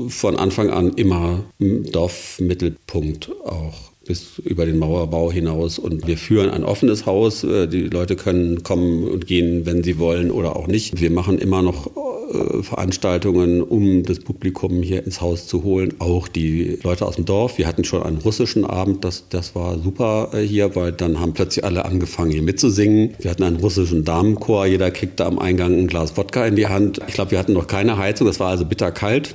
von 0.06 0.36
Anfang 0.36 0.70
an 0.70 0.92
immer 0.94 1.42
Dorfmittelpunkt 1.58 3.32
auch 3.44 3.93
bis 4.06 4.38
über 4.38 4.66
den 4.66 4.78
Mauerbau 4.78 5.32
hinaus. 5.32 5.78
Und 5.78 6.06
wir 6.06 6.16
führen 6.16 6.50
ein 6.50 6.64
offenes 6.64 7.06
Haus. 7.06 7.44
Äh, 7.44 7.66
die 7.66 7.82
Leute 7.82 8.16
können 8.16 8.62
kommen 8.62 9.04
und 9.04 9.26
gehen, 9.26 9.66
wenn 9.66 9.82
sie 9.82 9.98
wollen 9.98 10.30
oder 10.30 10.56
auch 10.56 10.66
nicht. 10.66 11.00
Wir 11.00 11.10
machen 11.10 11.38
immer 11.38 11.62
noch 11.62 11.86
äh, 11.86 12.62
Veranstaltungen, 12.62 13.62
um 13.62 14.02
das 14.02 14.20
Publikum 14.20 14.82
hier 14.82 15.04
ins 15.04 15.20
Haus 15.20 15.46
zu 15.46 15.62
holen. 15.62 15.94
Auch 15.98 16.28
die 16.28 16.78
Leute 16.82 17.06
aus 17.06 17.16
dem 17.16 17.24
Dorf. 17.24 17.58
Wir 17.58 17.66
hatten 17.66 17.84
schon 17.84 18.02
einen 18.02 18.18
russischen 18.18 18.64
Abend. 18.64 19.04
Das, 19.04 19.24
das 19.28 19.54
war 19.54 19.78
super 19.78 20.30
äh, 20.32 20.40
hier, 20.40 20.74
weil 20.76 20.92
dann 20.92 21.20
haben 21.20 21.32
plötzlich 21.32 21.64
alle 21.64 21.84
angefangen, 21.84 22.30
hier 22.30 22.42
mitzusingen. 22.42 23.14
Wir 23.20 23.30
hatten 23.30 23.42
einen 23.42 23.56
russischen 23.56 24.04
Damenchor. 24.04 24.66
Jeder 24.66 24.90
kriegte 24.90 25.24
am 25.24 25.38
Eingang 25.38 25.78
ein 25.78 25.86
Glas 25.86 26.16
Wodka 26.16 26.46
in 26.46 26.56
die 26.56 26.66
Hand. 26.66 27.00
Ich 27.08 27.14
glaube, 27.14 27.32
wir 27.32 27.38
hatten 27.38 27.52
noch 27.52 27.66
keine 27.66 27.98
Heizung. 27.98 28.28
Es 28.28 28.40
war 28.40 28.48
also 28.48 28.64
bitterkalt. 28.64 29.34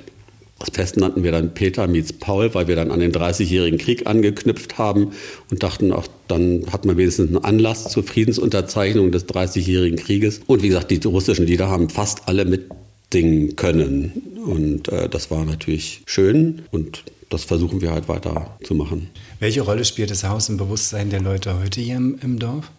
Das 0.59 0.69
Fest 0.73 0.97
nannten 0.97 1.23
wir 1.23 1.31
dann 1.31 1.53
Peter 1.53 1.87
meets 1.87 2.11
Paul, 2.13 2.53
weil 2.53 2.67
wir 2.67 2.75
dann 2.75 2.91
an 2.91 2.99
den 2.99 3.11
30-jährigen 3.11 3.79
Krieg 3.79 4.07
angeknüpft 4.07 4.77
haben 4.77 5.11
und 5.49 5.63
dachten, 5.63 5.93
auch 5.93 6.07
dann 6.27 6.65
hat 6.71 6.85
man 6.85 6.97
wenigstens 6.97 7.29
einen 7.29 7.43
Anlass 7.43 7.89
zur 7.89 8.03
Friedensunterzeichnung 8.03 9.11
des 9.11 9.27
30-jährigen 9.27 9.97
Krieges. 9.97 10.41
Und 10.45 10.61
wie 10.61 10.67
gesagt, 10.67 10.91
die 10.91 10.99
russischen 11.05 11.47
Lieder 11.47 11.69
haben 11.69 11.89
fast 11.89 12.27
alle 12.27 12.43
mitsingen 12.43 13.55
können. 13.55 14.11
Und 14.45 14.89
äh, 14.89 15.07
das 15.07 15.31
war 15.31 15.45
natürlich 15.45 16.01
schön 16.05 16.63
und 16.71 17.03
das 17.29 17.43
versuchen 17.43 17.81
wir 17.81 17.91
halt 17.91 18.09
weiter 18.09 18.57
zu 18.63 18.73
machen. 18.73 19.09
Welche 19.39 19.61
Rolle 19.61 19.85
spielt 19.85 20.11
das 20.11 20.23
Haus 20.23 20.49
im 20.49 20.57
Bewusstsein 20.57 21.09
der 21.09 21.21
Leute 21.21 21.57
heute 21.59 21.79
hier 21.79 21.95
im, 21.95 22.17
im 22.21 22.39
Dorf? 22.39 22.71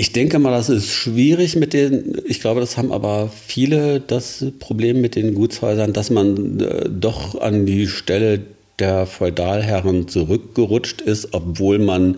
Ich 0.00 0.12
denke 0.12 0.38
mal, 0.38 0.50
das 0.50 0.70
ist 0.70 0.94
schwierig 0.94 1.56
mit 1.56 1.74
den, 1.74 2.22
ich 2.24 2.40
glaube, 2.40 2.60
das 2.60 2.78
haben 2.78 2.90
aber 2.90 3.28
viele 3.28 4.00
das 4.00 4.46
Problem 4.58 5.02
mit 5.02 5.14
den 5.14 5.34
Gutshäusern, 5.34 5.92
dass 5.92 6.08
man 6.08 6.58
äh, 6.58 6.88
doch 6.88 7.38
an 7.38 7.66
die 7.66 7.86
Stelle 7.86 8.40
der 8.78 9.04
Feudalherren 9.04 10.08
zurückgerutscht 10.08 11.02
ist, 11.02 11.34
obwohl 11.34 11.78
man 11.78 12.16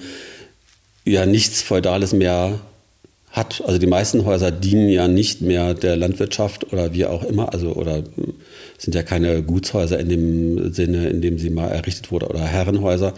ja 1.04 1.26
nichts 1.26 1.60
Feudales 1.60 2.12
mehr 2.12 2.60
hat. 3.32 3.60
Also 3.66 3.78
die 3.78 3.88
meisten 3.88 4.24
Häuser 4.26 4.52
dienen 4.52 4.88
ja 4.88 5.08
nicht 5.08 5.40
mehr 5.40 5.74
der 5.74 5.96
Landwirtschaft 5.96 6.72
oder 6.72 6.94
wie 6.94 7.06
auch 7.06 7.24
immer, 7.24 7.52
also 7.52 7.72
oder 7.72 8.04
sind 8.78 8.94
ja 8.94 9.02
keine 9.02 9.42
Gutshäuser 9.42 9.98
in 9.98 10.08
dem 10.08 10.72
Sinne, 10.72 11.08
in 11.08 11.20
dem 11.20 11.36
sie 11.36 11.50
mal 11.50 11.66
errichtet 11.66 12.12
wurden 12.12 12.28
oder 12.28 12.44
Herrenhäuser, 12.44 13.12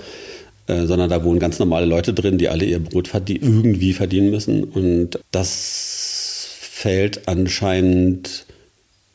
äh, 0.67 0.87
sondern 0.87 1.11
da 1.11 1.23
wohnen 1.25 1.41
ganz 1.41 1.59
normale 1.59 1.87
Leute 1.87 2.15
drin, 2.15 2.39
die 2.39 2.49
alle 2.49 2.65
ihr 2.65 2.79
Brot 2.79 3.09
verdien 3.09 3.43
irgendwie 3.43 3.93
verdienen 3.93 4.31
müssen. 4.31 4.65
Und 4.65 5.19
das 5.31 6.49
fällt 6.61 7.29
anscheinend 7.29 8.47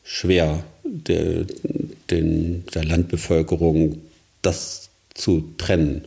schwer, 0.04 0.64
der, 0.84 1.44
den, 2.10 2.64
der 2.74 2.84
Landbevölkerung 2.84 3.98
das 4.42 4.90
zu 5.14 5.44
trennen. 5.58 6.02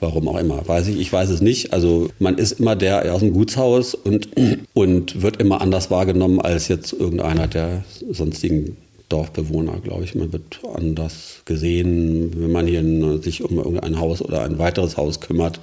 Warum 0.00 0.28
auch 0.28 0.38
immer, 0.38 0.66
weiß 0.66 0.88
ich, 0.88 1.00
ich 1.00 1.12
weiß 1.12 1.28
es 1.30 1.40
nicht. 1.40 1.72
Also 1.72 2.08
man 2.18 2.38
ist 2.38 2.60
immer 2.60 2.76
der 2.76 3.12
aus 3.12 3.20
dem 3.20 3.32
Gutshaus 3.32 3.94
und, 3.94 4.28
und 4.72 5.22
wird 5.22 5.38
immer 5.40 5.60
anders 5.60 5.90
wahrgenommen 5.90 6.40
als 6.40 6.68
jetzt 6.68 6.92
irgendeiner 6.92 7.48
der 7.48 7.84
sonstigen 8.10 8.76
Dorfbewohner, 9.08 9.80
glaube 9.80 10.04
ich. 10.04 10.14
Man 10.14 10.32
wird 10.32 10.60
anders 10.74 11.42
gesehen. 11.44 12.32
Wenn 12.36 12.52
man 12.52 12.66
hier 12.66 13.18
sich 13.22 13.42
um 13.42 13.58
irgendein 13.58 13.98
Haus 13.98 14.20
oder 14.20 14.42
ein 14.42 14.58
weiteres 14.58 14.96
Haus 14.96 15.20
kümmert, 15.20 15.60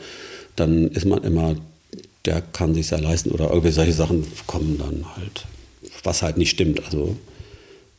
dann 0.55 0.87
ist 0.87 1.05
man 1.05 1.23
immer 1.23 1.55
der 2.25 2.41
kann 2.41 2.73
sich 2.73 2.89
ja 2.89 2.97
leisten 2.97 3.31
oder 3.31 3.49
irgendwie 3.49 3.71
solche 3.71 3.93
Sachen 3.93 4.25
kommen 4.47 4.77
dann 4.77 5.15
halt, 5.15 5.45
was 6.03 6.21
halt 6.21 6.37
nicht 6.37 6.49
stimmt. 6.49 6.83
Also 6.83 7.15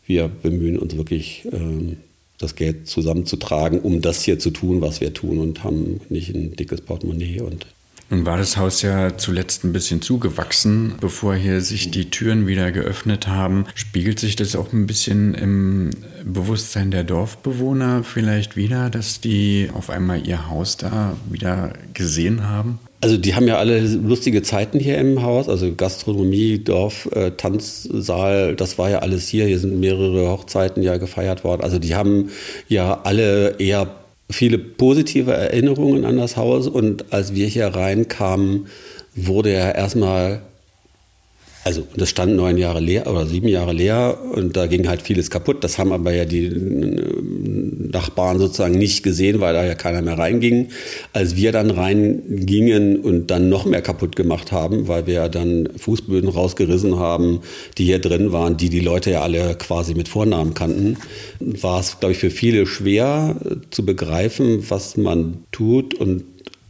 wir 0.06 0.28
bemühen 0.28 0.78
uns 0.78 0.96
wirklich, 0.96 1.46
ähm, 1.52 1.98
das 2.38 2.54
Geld 2.54 2.86
zusammenzutragen, 2.86 3.80
um 3.80 4.02
das 4.02 4.22
hier 4.22 4.38
zu 4.38 4.50
tun, 4.50 4.82
was 4.82 5.00
wir 5.00 5.14
tun 5.14 5.38
und 5.38 5.64
haben 5.64 6.02
nicht 6.10 6.34
ein 6.34 6.54
dickes 6.54 6.82
Portemonnaie 6.82 7.40
und 7.40 7.66
nun 8.08 8.24
war 8.24 8.36
das 8.36 8.56
Haus 8.56 8.82
ja 8.82 9.16
zuletzt 9.16 9.64
ein 9.64 9.72
bisschen 9.72 10.00
zugewachsen, 10.00 10.94
bevor 11.00 11.34
hier 11.34 11.60
sich 11.60 11.90
die 11.90 12.10
Türen 12.10 12.46
wieder 12.46 12.70
geöffnet 12.70 13.26
haben. 13.26 13.66
Spiegelt 13.74 14.20
sich 14.20 14.36
das 14.36 14.54
auch 14.54 14.72
ein 14.72 14.86
bisschen 14.86 15.34
im 15.34 15.90
Bewusstsein 16.24 16.90
der 16.90 17.02
Dorfbewohner 17.02 18.04
vielleicht 18.04 18.56
wieder, 18.56 18.90
dass 18.90 19.20
die 19.20 19.70
auf 19.74 19.90
einmal 19.90 20.26
ihr 20.26 20.48
Haus 20.48 20.76
da 20.76 21.16
wieder 21.28 21.72
gesehen 21.94 22.48
haben? 22.48 22.78
Also 23.00 23.18
die 23.18 23.34
haben 23.34 23.46
ja 23.46 23.58
alle 23.58 23.80
lustige 23.80 24.42
Zeiten 24.42 24.78
hier 24.78 24.98
im 24.98 25.22
Haus, 25.22 25.48
also 25.48 25.74
Gastronomie, 25.74 26.58
Dorf, 26.58 27.08
äh, 27.12 27.32
Tanzsaal, 27.32 28.56
das 28.56 28.78
war 28.78 28.88
ja 28.88 29.00
alles 29.00 29.28
hier. 29.28 29.46
Hier 29.46 29.58
sind 29.58 29.78
mehrere 29.80 30.30
Hochzeiten 30.30 30.82
ja 30.82 30.96
gefeiert 30.96 31.44
worden. 31.44 31.62
Also 31.62 31.78
die 31.78 31.94
haben 31.94 32.30
ja 32.68 33.02
alle 33.02 33.56
eher 33.58 34.05
viele 34.30 34.58
positive 34.58 35.32
Erinnerungen 35.32 36.04
an 36.04 36.16
das 36.16 36.36
Haus. 36.36 36.66
Und 36.66 37.12
als 37.12 37.34
wir 37.34 37.46
hier 37.46 37.68
reinkamen, 37.68 38.66
wurde 39.14 39.50
er 39.50 39.74
erstmal 39.74 40.42
also 41.66 41.84
das 41.96 42.10
stand 42.10 42.36
neun 42.36 42.58
Jahre 42.58 42.78
leer 42.78 43.08
oder 43.08 43.26
sieben 43.26 43.48
Jahre 43.48 43.72
leer 43.72 44.18
und 44.32 44.56
da 44.56 44.68
ging 44.68 44.86
halt 44.86 45.02
vieles 45.02 45.30
kaputt. 45.30 45.64
Das 45.64 45.78
haben 45.78 45.90
aber 45.90 46.12
ja 46.12 46.24
die 46.24 46.44
äh, 46.44 47.90
Nachbarn 47.90 48.38
sozusagen 48.38 48.78
nicht 48.78 49.02
gesehen, 49.02 49.40
weil 49.40 49.52
da 49.52 49.64
ja 49.64 49.74
keiner 49.74 50.00
mehr 50.00 50.16
reinging. 50.16 50.68
Als 51.12 51.34
wir 51.34 51.50
dann 51.50 51.70
reingingen 51.70 53.00
und 53.00 53.32
dann 53.32 53.48
noch 53.48 53.64
mehr 53.64 53.82
kaputt 53.82 54.14
gemacht 54.14 54.52
haben, 54.52 54.86
weil 54.86 55.08
wir 55.08 55.14
ja 55.14 55.28
dann 55.28 55.68
Fußböden 55.76 56.30
rausgerissen 56.30 57.00
haben, 57.00 57.40
die 57.78 57.84
hier 57.84 57.98
drin 57.98 58.30
waren, 58.30 58.56
die 58.56 58.68
die 58.68 58.78
Leute 58.78 59.10
ja 59.10 59.22
alle 59.22 59.56
quasi 59.56 59.94
mit 59.94 60.06
Vornamen 60.06 60.54
kannten, 60.54 60.98
war 61.40 61.80
es, 61.80 61.98
glaube 61.98 62.12
ich, 62.12 62.18
für 62.18 62.30
viele 62.30 62.66
schwer 62.66 63.34
zu 63.72 63.84
begreifen, 63.84 64.70
was 64.70 64.96
man 64.96 65.38
tut 65.50 65.94
und 65.94 66.22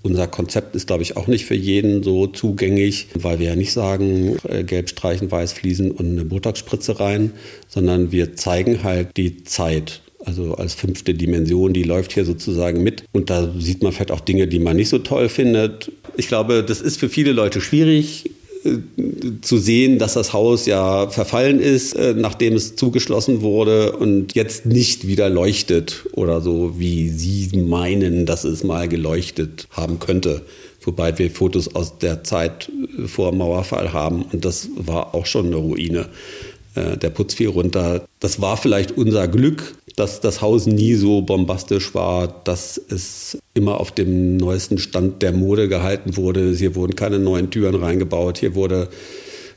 unser 0.06 0.26
Konzept 0.26 0.74
ist, 0.76 0.86
glaube 0.86 1.02
ich, 1.02 1.16
auch 1.16 1.26
nicht 1.26 1.44
für 1.44 1.54
jeden 1.54 2.02
so 2.02 2.26
zugänglich, 2.26 3.08
weil 3.14 3.38
wir 3.38 3.48
ja 3.48 3.56
nicht 3.56 3.72
sagen, 3.72 4.36
äh, 4.48 4.62
gelb 4.62 4.88
streichen, 4.88 5.30
weiß 5.30 5.52
fließen 5.52 5.90
und 5.90 6.06
eine 6.06 6.24
Botox-Spritze 6.24 7.00
rein, 7.00 7.32
sondern 7.68 8.12
wir 8.12 8.36
zeigen 8.36 8.82
halt 8.82 9.08
die 9.16 9.44
Zeit. 9.44 10.00
Also 10.24 10.54
als 10.54 10.74
fünfte 10.74 11.14
Dimension, 11.14 11.72
die 11.72 11.82
läuft 11.82 12.12
hier 12.12 12.24
sozusagen 12.24 12.82
mit. 12.82 13.04
Und 13.12 13.30
da 13.30 13.52
sieht 13.58 13.82
man 13.82 13.92
vielleicht 13.92 14.10
auch 14.10 14.20
Dinge, 14.20 14.48
die 14.48 14.58
man 14.58 14.76
nicht 14.76 14.88
so 14.88 14.98
toll 14.98 15.28
findet. 15.28 15.92
Ich 16.16 16.28
glaube, 16.28 16.64
das 16.64 16.80
ist 16.80 16.98
für 16.98 17.08
viele 17.08 17.32
Leute 17.32 17.60
schwierig, 17.60 18.30
zu 19.42 19.58
sehen, 19.58 19.98
dass 19.98 20.14
das 20.14 20.32
Haus 20.32 20.66
ja 20.66 21.08
verfallen 21.08 21.60
ist, 21.60 21.94
äh, 21.94 22.14
nachdem 22.14 22.54
es 22.54 22.76
zugeschlossen 22.76 23.42
wurde 23.42 23.92
und 23.96 24.34
jetzt 24.34 24.66
nicht 24.66 25.06
wieder 25.06 25.28
leuchtet 25.28 26.06
oder 26.12 26.40
so, 26.40 26.78
wie 26.78 27.08
Sie 27.08 27.56
meinen, 27.56 28.26
dass 28.26 28.44
es 28.44 28.64
mal 28.64 28.88
geleuchtet 28.88 29.68
haben 29.70 29.98
könnte. 29.98 30.42
Wobei 30.82 31.18
wir 31.18 31.30
Fotos 31.30 31.74
aus 31.74 31.98
der 31.98 32.22
Zeit 32.22 32.70
vor 33.06 33.32
Mauerfall 33.32 33.92
haben 33.92 34.24
und 34.32 34.44
das 34.44 34.68
war 34.76 35.14
auch 35.14 35.26
schon 35.26 35.46
eine 35.46 35.56
Ruine. 35.56 36.06
Äh, 36.76 36.96
der 36.96 37.10
Putz 37.10 37.34
fiel 37.34 37.48
runter. 37.48 38.06
Das 38.20 38.40
war 38.40 38.56
vielleicht 38.56 38.92
unser 38.92 39.26
Glück, 39.26 39.74
dass 39.96 40.20
das 40.20 40.42
Haus 40.42 40.66
nie 40.66 40.94
so 40.94 41.22
bombastisch 41.22 41.94
war, 41.94 42.28
dass 42.28 42.78
es 42.90 43.38
immer 43.54 43.80
auf 43.80 43.90
dem 43.90 44.36
neuesten 44.36 44.76
Stand 44.76 45.22
der 45.22 45.32
Mode 45.32 45.68
gehalten 45.68 46.16
wurde. 46.16 46.54
Hier 46.54 46.74
wurden 46.74 46.94
keine 46.94 47.18
neuen 47.18 47.50
Türen 47.50 47.74
reingebaut. 47.74 48.36
Hier 48.38 48.54
wurde 48.54 48.88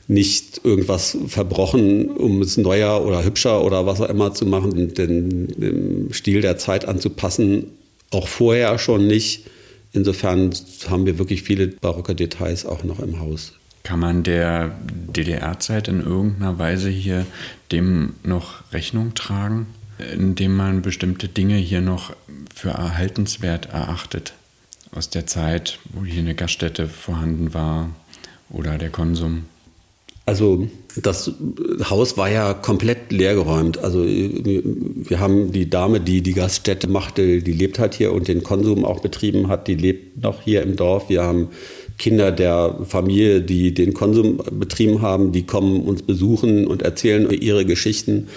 nicht 0.08 0.62
irgendwas 0.63 1.17
verbrochen, 1.27 2.10
um 2.10 2.41
es 2.41 2.58
neuer 2.58 3.05
oder 3.05 3.24
hübscher 3.24 3.63
oder 3.63 3.86
was 3.86 4.00
auch 4.00 4.10
immer 4.10 4.34
zu 4.34 4.46
machen, 4.46 4.93
den, 4.93 5.48
den 5.48 6.10
Stil 6.13 6.41
der 6.41 6.58
Zeit 6.58 6.86
anzupassen. 6.86 7.67
Auch 8.10 8.29
vorher 8.29 8.79
schon 8.79 9.08
nicht. 9.08 9.46
Insofern 9.91 10.51
haben 10.89 11.05
wir 11.05 11.19
wirklich 11.19 11.43
viele 11.43 11.67
barocke 11.67 12.15
Details 12.15 12.65
auch 12.65 12.84
noch 12.84 13.00
im 13.00 13.19
Haus. 13.19 13.53
Kann 13.84 14.00
man 14.00 14.24
der 14.24 14.71
DDR-Zeit 15.15 15.88
in 15.88 15.99
irgendeiner 15.99 16.58
Weise 16.58 16.89
hier 16.89 17.25
dem 17.71 18.13
noch 18.23 18.71
Rechnung 18.71 19.13
tragen? 19.15 19.67
Indem 20.13 20.55
man 20.55 20.81
bestimmte 20.81 21.27
Dinge 21.27 21.55
hier 21.55 21.81
noch 21.81 22.13
für 22.53 22.69
erhaltenswert 22.69 23.67
erachtet. 23.67 24.33
Aus 24.91 25.09
der 25.09 25.27
Zeit, 25.27 25.79
wo 25.93 26.03
hier 26.03 26.19
eine 26.19 26.35
Gaststätte 26.35 26.88
vorhanden 26.88 27.53
war 27.53 27.89
oder 28.49 28.77
der 28.77 28.89
Konsum. 28.89 29.45
Also 30.25 30.67
das 30.95 31.31
Haus 31.89 32.17
war 32.17 32.29
ja 32.29 32.53
komplett 32.53 33.12
leergeräumt. 33.12 33.79
Also 33.79 34.03
wir 34.03 35.19
haben 35.19 35.51
die 35.51 35.69
Dame, 35.69 35.99
die 35.99 36.21
die 36.21 36.33
Gaststätte 36.33 36.88
machte, 36.88 37.41
die 37.41 37.51
lebt 37.51 37.79
halt 37.79 37.95
hier 37.95 38.13
und 38.13 38.27
den 38.27 38.43
Konsum 38.43 38.85
auch 38.85 38.99
betrieben 38.99 39.47
hat, 39.47 39.67
die 39.67 39.75
lebt 39.75 40.21
noch 40.21 40.41
hier 40.41 40.62
im 40.62 40.75
Dorf. 40.75 41.09
Wir 41.09 41.23
haben 41.23 41.49
Kinder 41.97 42.31
der 42.31 42.79
Familie, 42.88 43.41
die 43.41 43.73
den 43.73 43.93
Konsum 43.93 44.41
betrieben 44.51 45.01
haben, 45.01 45.31
die 45.31 45.43
kommen 45.43 45.81
uns 45.81 46.03
besuchen 46.03 46.67
und 46.67 46.81
erzählen 46.83 47.29
ihre 47.31 47.65
Geschichten. 47.65 48.27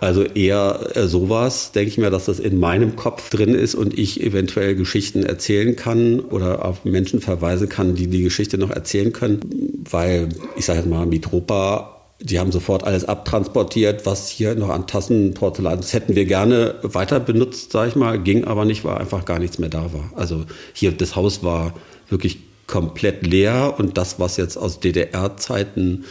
Also 0.00 0.24
eher 0.24 0.90
äh, 0.94 1.06
sowas, 1.06 1.72
denke 1.72 1.90
ich 1.90 1.98
mir, 1.98 2.10
dass 2.10 2.24
das 2.24 2.40
in 2.40 2.58
meinem 2.58 2.96
Kopf 2.96 3.28
drin 3.30 3.54
ist 3.54 3.74
und 3.74 3.98
ich 3.98 4.22
eventuell 4.22 4.74
Geschichten 4.74 5.22
erzählen 5.24 5.76
kann 5.76 6.20
oder 6.20 6.64
auf 6.64 6.84
Menschen 6.84 7.20
verweisen 7.20 7.68
kann, 7.68 7.94
die 7.94 8.06
die 8.06 8.22
Geschichte 8.22 8.56
noch 8.56 8.70
erzählen 8.70 9.12
können. 9.12 9.84
Weil, 9.90 10.30
ich 10.56 10.64
sage 10.64 10.80
jetzt 10.80 10.88
mal, 10.88 11.06
Mitropa 11.06 11.96
die 12.22 12.38
haben 12.38 12.52
sofort 12.52 12.84
alles 12.84 13.06
abtransportiert, 13.06 14.04
was 14.04 14.28
hier 14.28 14.54
noch 14.54 14.68
an 14.68 14.86
Tassen, 14.86 15.32
Porzellan, 15.32 15.80
das 15.80 15.94
hätten 15.94 16.14
wir 16.14 16.26
gerne 16.26 16.74
weiter 16.82 17.18
benutzt, 17.18 17.72
sage 17.72 17.88
ich 17.88 17.96
mal, 17.96 18.18
ging 18.18 18.44
aber 18.44 18.66
nicht, 18.66 18.84
weil 18.84 18.98
einfach 18.98 19.24
gar 19.24 19.38
nichts 19.38 19.58
mehr 19.58 19.70
da 19.70 19.92
war. 19.92 20.12
Also 20.14 20.44
hier, 20.74 20.92
das 20.92 21.16
Haus 21.16 21.42
war 21.42 21.72
wirklich 22.10 22.40
komplett 22.66 23.26
leer 23.26 23.74
und 23.78 23.96
das, 23.96 24.20
was 24.20 24.36
jetzt 24.36 24.58
aus 24.58 24.80
DDR-Zeiten 24.80 26.04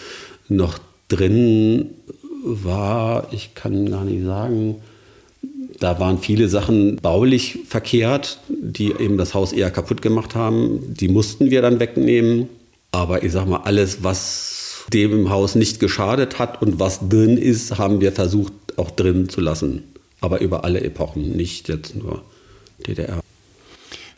noch 0.48 0.80
drin 1.10 1.92
war, 2.44 3.28
ich 3.32 3.56
kann 3.56 3.90
gar 3.90 4.06
nicht 4.06 4.24
sagen, 4.24 4.78
da 5.80 6.00
waren 6.00 6.20
viele 6.20 6.50
Sachen 6.50 6.98
baulich 6.98 7.60
verkehrt, 7.68 8.40
die 8.50 8.92
eben 8.92 9.18
das 9.18 9.34
Haus 9.34 9.54
eher 9.54 9.72
kaputt 9.72 10.02
gemacht 10.02 10.36
haben. 10.36 10.94
Die 10.94 11.08
mussten 11.08 11.50
wir 11.50 11.62
dann 11.62 11.80
wegnehmen. 11.80 12.50
Aber 12.92 13.24
ich 13.24 13.32
sag 13.32 13.48
mal, 13.48 13.62
alles, 13.64 14.04
was 14.04 14.86
dem 14.92 15.30
Haus 15.30 15.56
nicht 15.56 15.80
geschadet 15.80 16.40
hat 16.40 16.62
und 16.62 16.80
was 16.80 17.08
drin 17.08 17.38
ist, 17.38 17.78
haben 17.78 18.02
wir 18.02 18.12
versucht 18.12 18.54
auch 18.78 18.92
drin 18.92 19.30
zu 19.30 19.42
lassen. 19.42 19.84
Aber 20.22 20.42
über 20.42 20.64
alle 20.64 20.82
Epochen, 20.82 21.36
nicht 21.36 21.70
jetzt 21.70 21.96
nur 21.96 22.24
DDR. 22.86 23.22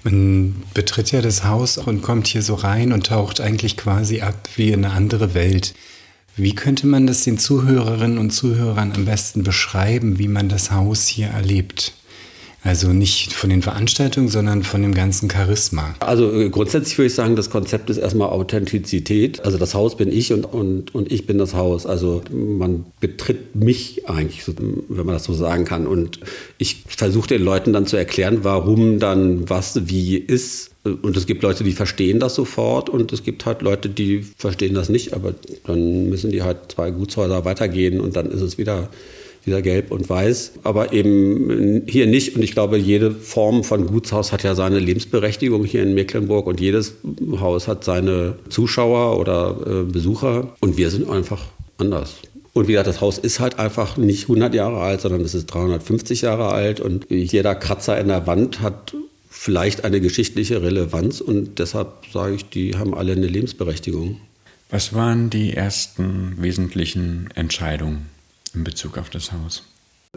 Man 0.03 0.63
betritt 0.73 1.11
ja 1.11 1.21
das 1.21 1.43
Haus 1.43 1.77
und 1.77 2.01
kommt 2.01 2.27
hier 2.27 2.41
so 2.41 2.55
rein 2.55 2.91
und 2.91 3.07
taucht 3.07 3.39
eigentlich 3.39 3.77
quasi 3.77 4.21
ab 4.21 4.49
wie 4.55 4.71
in 4.71 4.85
eine 4.85 4.93
andere 4.93 5.35
Welt. 5.35 5.75
Wie 6.41 6.55
könnte 6.55 6.87
man 6.87 7.05
das 7.05 7.23
den 7.23 7.37
Zuhörerinnen 7.37 8.17
und 8.17 8.31
Zuhörern 8.31 8.93
am 8.95 9.05
besten 9.05 9.43
beschreiben, 9.43 10.17
wie 10.17 10.27
man 10.27 10.49
das 10.49 10.71
Haus 10.71 11.05
hier 11.05 11.27
erlebt? 11.27 11.93
Also 12.63 12.93
nicht 12.93 13.33
von 13.33 13.51
den 13.51 13.61
Veranstaltungen, 13.61 14.27
sondern 14.27 14.63
von 14.63 14.81
dem 14.81 14.95
ganzen 14.95 15.29
Charisma. 15.29 15.93
Also 15.99 16.31
äh, 16.33 16.49
grundsätzlich 16.49 16.97
würde 16.97 17.07
ich 17.07 17.13
sagen, 17.13 17.35
das 17.35 17.51
Konzept 17.51 17.91
ist 17.91 17.97
erstmal 17.97 18.29
Authentizität. 18.29 19.45
Also 19.45 19.59
das 19.59 19.75
Haus 19.75 19.97
bin 19.97 20.11
ich 20.11 20.33
und, 20.33 20.45
und, 20.45 20.95
und 20.95 21.11
ich 21.11 21.27
bin 21.27 21.37
das 21.37 21.53
Haus. 21.53 21.85
Also 21.85 22.23
man 22.31 22.85
betritt 22.99 23.55
mich 23.55 24.09
eigentlich, 24.09 24.43
wenn 24.47 25.05
man 25.05 25.13
das 25.13 25.25
so 25.25 25.33
sagen 25.33 25.65
kann. 25.65 25.85
Und 25.85 26.21
ich 26.57 26.83
versuche 26.87 27.27
den 27.27 27.43
Leuten 27.43 27.71
dann 27.71 27.85
zu 27.85 27.97
erklären, 27.97 28.39
warum 28.41 28.97
dann 28.97 29.47
was 29.47 29.87
wie 29.89 30.17
ist. 30.17 30.70
Und 30.83 31.15
es 31.15 31.27
gibt 31.27 31.43
Leute, 31.43 31.63
die 31.63 31.73
verstehen 31.73 32.19
das 32.19 32.33
sofort 32.33 32.89
und 32.89 33.13
es 33.13 33.21
gibt 33.23 33.45
halt 33.45 33.61
Leute, 33.61 33.87
die 33.87 34.23
verstehen 34.37 34.73
das 34.73 34.89
nicht, 34.89 35.13
aber 35.13 35.35
dann 35.67 36.09
müssen 36.09 36.31
die 36.31 36.41
halt 36.41 36.71
zwei 36.71 36.89
Gutshäuser 36.89 37.45
weitergehen 37.45 38.01
und 38.01 38.15
dann 38.15 38.31
ist 38.31 38.41
es 38.41 38.57
wieder 38.57 38.89
wieder 39.45 39.61
gelb 39.61 39.91
und 39.91 40.07
weiß, 40.07 40.53
aber 40.63 40.93
eben 40.93 41.83
hier 41.87 42.07
nicht. 42.07 42.35
Und 42.35 42.43
ich 42.43 42.51
glaube, 42.51 42.77
jede 42.77 43.11
Form 43.11 43.63
von 43.63 43.87
Gutshaus 43.87 44.31
hat 44.31 44.43
ja 44.43 44.55
seine 44.55 44.79
Lebensberechtigung 44.79 45.65
hier 45.65 45.83
in 45.83 45.93
Mecklenburg 45.93 46.47
und 46.47 46.59
jedes 46.59 46.95
Haus 47.39 47.67
hat 47.67 47.83
seine 47.83 48.35
Zuschauer 48.49 49.19
oder 49.19 49.57
äh, 49.65 49.91
Besucher 49.91 50.55
und 50.59 50.77
wir 50.77 50.89
sind 50.89 51.09
einfach 51.09 51.45
anders. 51.77 52.17
Und 52.53 52.67
wie 52.67 52.73
gesagt, 52.73 52.87
das 52.87 53.01
Haus 53.01 53.17
ist 53.17 53.39
halt 53.39 53.59
einfach 53.59 53.97
nicht 53.97 54.23
100 54.23 54.53
Jahre 54.53 54.81
alt, 54.81 55.01
sondern 55.01 55.21
es 55.21 55.33
ist 55.33 55.47
350 55.47 56.21
Jahre 56.21 56.49
alt 56.49 56.79
und 56.79 57.07
jeder 57.09 57.55
Kratzer 57.55 57.99
in 57.99 58.09
der 58.09 58.27
Wand 58.27 58.61
hat 58.61 58.93
vielleicht 59.31 59.83
eine 59.83 59.99
geschichtliche 59.99 60.61
Relevanz 60.61 61.21
und 61.21 61.57
deshalb 61.57 62.05
sage 62.13 62.35
ich, 62.35 62.49
die 62.49 62.77
haben 62.77 62.93
alle 62.93 63.13
eine 63.13 63.27
Lebensberechtigung. 63.27 64.21
Was 64.69 64.93
waren 64.93 65.31
die 65.31 65.53
ersten 65.53 66.35
wesentlichen 66.37 67.29
Entscheidungen? 67.33 68.11
in 68.53 68.63
Bezug 68.63 68.97
auf 68.97 69.09
das 69.09 69.31
Haus? 69.31 69.63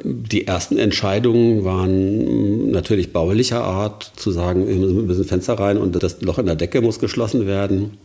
Die 0.03 0.47
ersten 0.47 0.77
Entscheidungen 0.77 1.65
waren 1.65 2.71
natürlich 2.71 3.13
baulicher 3.13 3.63
Art, 3.63 4.13
zu 4.17 4.33
sagen, 4.33 4.67
wir 4.67 4.77
müssen 4.77 5.25
Fenster 5.25 5.55
rein 5.55 5.79
und 5.79 6.03
das 6.03 6.21
Loch 6.21 6.39
in 6.39 6.47
der 6.47 6.57
Decke 6.57 6.81
muss 6.81 6.99
geschlossen 6.99 7.47
werden. 7.47 7.97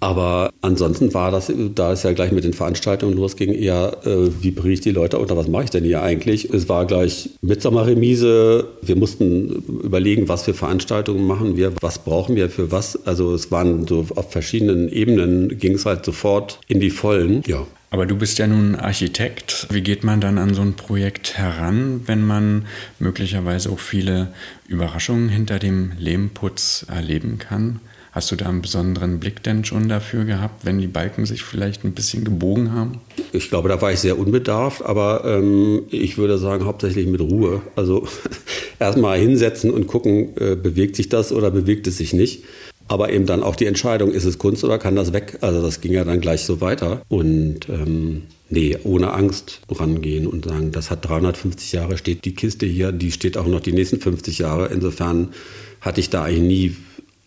Aber 0.00 0.52
ansonsten 0.60 1.14
war 1.14 1.30
das, 1.30 1.50
da 1.74 1.92
es 1.92 2.02
ja 2.02 2.12
gleich 2.12 2.30
mit 2.30 2.44
den 2.44 2.52
Veranstaltungen 2.52 3.16
losging, 3.16 3.52
eher, 3.52 3.96
äh, 4.04 4.30
wie 4.42 4.50
bringe 4.50 4.74
ich 4.74 4.80
die 4.80 4.90
Leute 4.90 5.18
unter, 5.18 5.36
was 5.36 5.48
mache 5.48 5.64
ich 5.64 5.70
denn 5.70 5.84
hier 5.84 6.02
eigentlich? 6.02 6.52
Es 6.52 6.68
war 6.68 6.86
gleich 6.86 7.30
Mitsommerremise. 7.40 8.68
Wir 8.82 8.96
mussten 8.96 9.64
überlegen, 9.82 10.28
was 10.28 10.42
für 10.42 10.54
Veranstaltungen 10.54 11.26
machen 11.26 11.56
wir, 11.56 11.72
was 11.80 11.98
brauchen 11.98 12.36
wir 12.36 12.50
für 12.50 12.70
was. 12.70 13.06
Also 13.06 13.34
es 13.34 13.50
waren 13.50 13.86
so 13.86 14.06
auf 14.14 14.30
verschiedenen 14.30 14.90
Ebenen, 14.90 15.58
ging 15.58 15.74
es 15.74 15.86
halt 15.86 16.04
sofort 16.04 16.60
in 16.68 16.80
die 16.80 16.90
Vollen. 16.90 17.42
Ja. 17.46 17.66
Aber 17.88 18.04
du 18.04 18.16
bist 18.16 18.38
ja 18.38 18.46
nun 18.46 18.74
Architekt. 18.74 19.68
Wie 19.70 19.80
geht 19.80 20.04
man 20.04 20.20
dann 20.20 20.36
an 20.36 20.52
so 20.52 20.60
ein 20.60 20.74
Projekt 20.74 21.38
heran, 21.38 22.02
wenn 22.04 22.26
man 22.26 22.66
möglicherweise 22.98 23.70
auch 23.70 23.78
viele 23.78 24.28
Überraschungen 24.68 25.28
hinter 25.28 25.58
dem 25.58 25.92
Lehmputz 25.98 26.84
erleben 26.88 27.38
kann? 27.38 27.80
Hast 28.16 28.30
du 28.30 28.36
da 28.36 28.46
einen 28.46 28.62
besonderen 28.62 29.20
Blick 29.20 29.42
denn 29.42 29.62
schon 29.66 29.90
dafür 29.90 30.24
gehabt, 30.24 30.64
wenn 30.64 30.78
die 30.78 30.86
Balken 30.86 31.26
sich 31.26 31.42
vielleicht 31.42 31.84
ein 31.84 31.92
bisschen 31.92 32.24
gebogen 32.24 32.72
haben? 32.72 33.02
Ich 33.32 33.50
glaube, 33.50 33.68
da 33.68 33.82
war 33.82 33.92
ich 33.92 34.00
sehr 34.00 34.18
unbedarft, 34.18 34.82
aber 34.82 35.22
ähm, 35.26 35.82
ich 35.90 36.16
würde 36.16 36.38
sagen, 36.38 36.64
hauptsächlich 36.64 37.06
mit 37.08 37.20
Ruhe. 37.20 37.60
Also 37.76 38.08
erstmal 38.78 39.18
hinsetzen 39.18 39.70
und 39.70 39.86
gucken, 39.86 40.30
äh, 40.38 40.56
bewegt 40.56 40.96
sich 40.96 41.10
das 41.10 41.30
oder 41.30 41.50
bewegt 41.50 41.86
es 41.88 41.98
sich 41.98 42.14
nicht. 42.14 42.44
Aber 42.88 43.12
eben 43.12 43.26
dann 43.26 43.42
auch 43.42 43.54
die 43.54 43.66
Entscheidung, 43.66 44.12
ist 44.12 44.24
es 44.24 44.38
Kunst 44.38 44.64
oder 44.64 44.78
kann 44.78 44.96
das 44.96 45.12
weg? 45.12 45.36
Also 45.42 45.60
das 45.60 45.82
ging 45.82 45.92
ja 45.92 46.04
dann 46.04 46.22
gleich 46.22 46.46
so 46.46 46.62
weiter. 46.62 47.02
Und 47.10 47.68
ähm, 47.68 48.22
nee, 48.48 48.78
ohne 48.82 49.12
Angst 49.12 49.60
rangehen 49.68 50.26
und 50.26 50.46
sagen, 50.46 50.72
das 50.72 50.90
hat 50.90 51.06
350 51.06 51.72
Jahre, 51.72 51.98
steht 51.98 52.24
die 52.24 52.34
Kiste 52.34 52.64
hier, 52.64 52.92
die 52.92 53.12
steht 53.12 53.36
auch 53.36 53.46
noch 53.46 53.60
die 53.60 53.72
nächsten 53.72 54.00
50 54.00 54.38
Jahre. 54.38 54.68
Insofern 54.68 55.34
hatte 55.82 56.00
ich 56.00 56.08
da 56.08 56.24
eigentlich 56.24 56.40
nie 56.40 56.76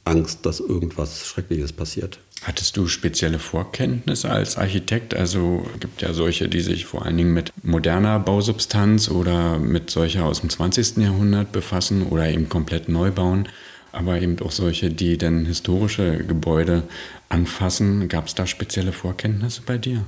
Angst, 0.09 0.45
dass 0.45 0.59
irgendwas 0.59 1.27
Schreckliches 1.27 1.71
passiert. 1.71 2.19
Hattest 2.43 2.77
du 2.77 2.87
spezielle 2.87 3.37
Vorkenntnisse 3.37 4.29
als 4.29 4.57
Architekt? 4.57 5.13
Also 5.13 5.65
gibt 5.79 6.01
ja 6.01 6.13
solche, 6.13 6.47
die 6.47 6.61
sich 6.61 6.85
vor 6.85 7.05
allen 7.05 7.17
Dingen 7.17 7.33
mit 7.33 7.51
moderner 7.63 8.17
Bausubstanz 8.19 9.09
oder 9.09 9.59
mit 9.59 9.89
solcher 9.89 10.25
aus 10.25 10.39
dem 10.39 10.49
20. 10.49 10.97
Jahrhundert 10.97 11.51
befassen 11.51 12.07
oder 12.07 12.29
eben 12.29 12.47
komplett 12.47 12.87
neu 12.87 13.11
bauen, 13.11 13.49
aber 13.91 14.21
eben 14.21 14.39
auch 14.39 14.51
solche, 14.51 14.89
die 14.89 15.17
dann 15.17 15.45
historische 15.45 16.23
Gebäude 16.23 16.83
anfassen. 17.27 18.07
Gab 18.07 18.27
es 18.27 18.35
da 18.35 18.47
spezielle 18.47 18.93
Vorkenntnisse 18.93 19.61
bei 19.65 19.77
dir? 19.77 20.05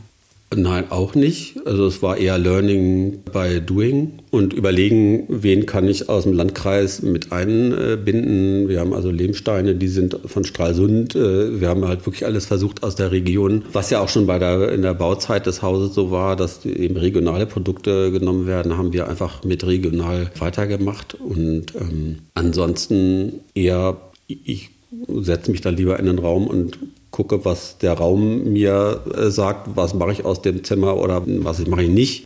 Nein, 0.54 0.92
auch 0.92 1.16
nicht. 1.16 1.66
Also 1.66 1.86
es 1.86 2.02
war 2.02 2.18
eher 2.18 2.38
Learning 2.38 3.20
by 3.32 3.62
Doing 3.62 4.20
und 4.32 4.52
überlegen, 4.52 5.24
wen 5.30 5.66
kann 5.66 5.88
ich 5.88 6.10
aus 6.10 6.24
dem 6.24 6.34
Landkreis 6.34 7.02
mit 7.02 7.32
einbinden. 7.32 8.68
Wir 8.68 8.82
haben 8.82 8.94
also 8.94 9.12
Lehmsteine, 9.12 9.76
die 9.76 9.88
sind 9.88 10.20
von 10.26 10.44
Stralsund. 10.44 11.16
Äh, 11.16 11.62
wir 11.62 11.70
haben 11.70 11.88
halt 11.88 12.06
wirklich 12.06 12.26
alles 12.26 12.48
versucht 12.48 12.84
aus 12.84 12.96
der 12.96 13.14
Region, 13.14 13.64
was 13.72 13.92
ja 13.92 14.02
auch 14.02 14.10
schon 14.10 14.28
bei 14.28 14.40
der, 14.40 14.74
in 14.74 14.82
der 14.82 14.94
Bauzeit 14.94 15.46
des 15.46 15.62
Hauses 15.62 15.96
so 15.96 16.12
war, 16.12 16.36
dass 16.36 16.66
eben 16.66 16.98
regionale 16.98 17.46
Produkte 17.46 18.12
genommen 18.12 18.46
werden, 18.46 18.78
haben 18.78 18.92
wir 18.92 19.08
einfach 19.08 19.46
mit 19.46 19.66
regional 19.66 20.32
weitergemacht. 20.38 21.14
Und 21.14 21.76
ähm, 21.80 22.18
ansonsten 22.34 23.40
eher, 23.54 23.96
ich 24.28 24.70
setze 25.08 25.50
mich 25.50 25.62
dann 25.62 25.78
lieber 25.78 25.98
in 25.98 26.08
den 26.08 26.20
Raum 26.20 26.48
und 26.48 26.78
gucke, 27.12 27.46
was 27.46 27.78
der 27.78 27.94
Raum 27.94 28.52
mir 28.54 29.04
äh, 29.16 29.30
sagt, 29.30 29.76
was 29.76 29.94
mache 29.94 30.14
ich 30.14 30.26
aus 30.26 30.42
dem 30.42 30.64
Zimmer 30.64 30.98
oder 30.98 31.24
was 31.26 31.66
mache 31.68 31.84
ich 31.84 31.90
nicht. 31.90 32.26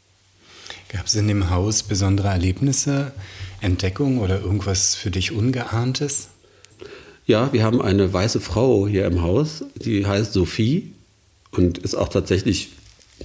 Gab 0.90 1.08
es 1.08 1.16
in 1.16 1.28
dem 1.28 1.50
Haus 1.50 1.84
besondere 1.84 2.30
Erlebnisse, 2.30 3.12
Entdeckungen 3.60 4.20
oder 4.20 4.40
irgendwas 4.40 4.96
für 4.96 5.12
dich 5.12 5.32
Ungeahntes? 5.32 6.30
Ja, 7.26 7.52
wir 7.52 7.64
haben 7.64 7.82
eine 7.82 8.14
weiße 8.14 8.40
Frau 8.40 8.88
hier 8.88 9.06
im 9.06 9.24
Haus, 9.24 9.64
die 9.76 10.06
heißt 10.06 10.32
Sophie 10.32 10.94
und 11.52 11.80
ist 11.80 11.96
auch 11.96 12.10
tatsächlich 12.10 12.70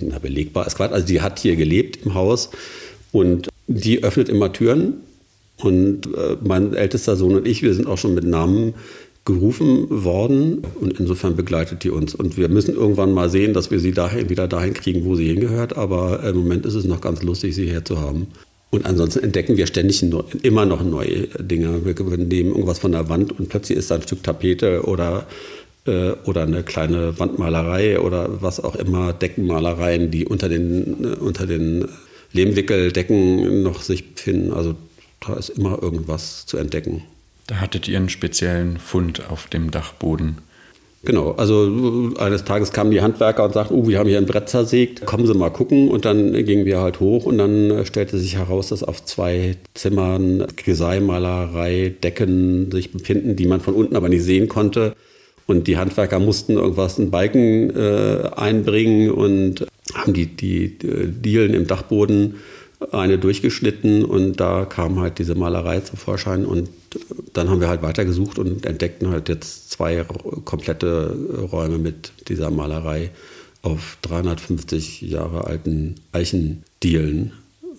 na, 0.01 0.19
belegbar. 0.19 0.67
Ist 0.67 0.77
Quatsch. 0.77 0.93
Also 0.93 1.07
die 1.07 1.21
hat 1.21 1.39
hier 1.39 1.57
gelebt 1.57 1.99
im 2.05 2.15
Haus 2.15 2.51
und 3.13 3.49
die 3.67 4.03
öffnet 4.03 4.29
immer 4.29 4.53
Türen. 4.53 4.95
Und 5.59 6.07
äh, 6.07 6.39
mein 6.43 6.73
ältester 6.73 7.17
Sohn 7.17 7.37
und 7.37 7.47
ich, 7.47 7.63
wir 7.63 7.75
sind 7.75 7.87
auch 7.87 7.99
schon 7.99 8.15
mit 8.15 8.25
Namen 8.25 8.75
gerufen 9.25 9.87
worden 10.05 10.63
und 10.81 10.99
insofern 10.99 11.37
begleitet 11.37 11.85
die 11.85 11.91
uns. 11.91 12.15
Und 12.15 12.37
wir 12.37 12.49
müssen 12.49 12.75
irgendwann 12.75 13.13
mal 13.13 13.29
sehen, 13.29 13.53
dass 13.53 13.71
wir 13.71 13.79
sie 13.79 13.93
dahin, 13.93 14.31
wieder 14.31 14.49
dahin 14.49 14.75
kriegen, 14.75 15.05
wo 15.05 15.15
sie 15.15 15.27
hingehört. 15.27 15.77
Aber 15.77 16.23
im 16.25 16.37
Moment 16.37 16.67
ist 16.67 16.75
es 16.75 16.85
noch 16.85 17.01
ganz 17.01 17.23
lustig, 17.23 17.55
sie 17.55 17.69
hier 17.69 17.85
zu 17.85 18.01
haben. 18.01 18.29
Und 18.71 18.87
ansonsten 18.87 19.23
entdecken 19.23 19.57
wir 19.57 19.67
ständig 19.67 20.05
immer 20.43 20.65
noch 20.65 20.83
neue 20.83 21.27
Dinge. 21.39 21.85
Wir 21.85 22.17
nehmen 22.17 22.51
irgendwas 22.51 22.79
von 22.79 22.93
der 22.93 23.09
Wand 23.09 23.39
und 23.39 23.49
plötzlich 23.49 23.77
ist 23.77 23.91
da 23.91 23.97
ein 23.97 24.03
Stück 24.03 24.23
Tapete 24.23 24.85
oder, 24.85 25.27
äh, 25.87 26.13
oder 26.25 26.45
eine 26.45 26.63
kleine 26.63 27.19
Wandmalerei 27.19 27.99
oder 27.99 28.41
was 28.43 28.63
auch 28.63 28.77
immer, 28.77 29.13
Deckenmalereien, 29.13 30.13
die 30.13 30.25
unter 30.25 30.49
den, 30.49 31.05
äh, 31.05 31.17
unter 31.17 31.47
den 31.47 31.89
Lehmwickeldecken 32.33 33.65
noch 33.65 33.83
sich 33.83 34.15
befinden. 34.15 34.53
Also 34.53 34.77
da 35.19 35.35
ist 35.35 35.51
immer 35.51 35.83
irgendwas 35.83 36.47
zu 36.47 36.57
entdecken. 36.57 37.03
Da 37.51 37.57
hattet 37.57 37.89
ihr 37.89 37.97
einen 37.97 38.09
speziellen 38.09 38.79
Fund 38.79 39.29
auf 39.29 39.49
dem 39.49 39.73
Dachboden. 39.73 40.39
Genau, 41.03 41.33
also 41.33 42.13
eines 42.17 42.45
Tages 42.45 42.71
kamen 42.71 42.93
die 42.93 43.01
Handwerker 43.01 43.43
und 43.43 43.55
sagten, 43.55 43.75
oh, 43.75 43.89
wir 43.89 43.99
haben 43.99 44.09
hier 44.09 44.19
ein 44.19 44.27
Brett 44.27 44.49
zersägt, 44.49 45.05
kommen 45.05 45.27
Sie 45.27 45.35
mal 45.35 45.51
gucken. 45.51 45.89
Und 45.89 46.05
dann 46.05 46.33
gingen 46.45 46.65
wir 46.65 46.79
halt 46.79 47.01
hoch 47.01 47.27
und 47.27 47.39
dann 47.39 47.85
stellte 47.87 48.19
sich 48.19 48.37
heraus, 48.37 48.69
dass 48.69 48.85
auf 48.85 49.05
zwei 49.05 49.57
Zimmern 49.75 50.47
Grisaille-Malerei, 50.59 51.97
Decken 52.01 52.71
sich 52.71 52.93
befinden, 52.93 53.35
die 53.35 53.47
man 53.47 53.61
von 53.61 53.75
unten 53.75 53.97
aber 53.97 54.09
nicht 54.09 54.23
sehen 54.23 54.47
konnte. 54.47 54.95
Und 55.49 55.67
die 55.67 55.77
Handwerker 55.77 56.21
mussten 56.21 56.53
irgendwas, 56.53 57.01
einen 57.01 57.11
Balken 57.11 57.71
äh, 57.75 58.31
einbringen 58.37 59.11
und 59.11 59.67
haben 59.93 60.13
die, 60.13 60.27
die, 60.27 60.79
die 60.79 60.87
äh, 60.87 61.09
Dielen 61.09 61.55
im 61.55 61.67
Dachboden 61.67 62.37
eine 62.93 63.19
durchgeschnitten 63.19 64.05
und 64.05 64.39
da 64.39 64.65
kam 64.67 65.01
halt 65.01 65.19
diese 65.19 65.35
Malerei 65.35 65.81
zum 65.81 65.99
Vorschein 65.99 66.47
und 66.47 66.71
dann 67.33 67.49
haben 67.49 67.61
wir 67.61 67.69
halt 67.69 67.83
weitergesucht 67.83 68.39
und 68.39 68.67
entdeckten 68.67 69.11
halt 69.11 69.29
jetzt 69.29 69.71
zwei 69.71 70.05
komplette 70.45 71.17
Räume 71.51 71.79
mit 71.79 72.13
dieser 72.29 72.51
Malerei 72.51 73.11
auf 73.63 73.99
350 74.03 75.03
Jahre 75.03 75.45
alten 75.47 75.97
Eichendielen 76.13 77.33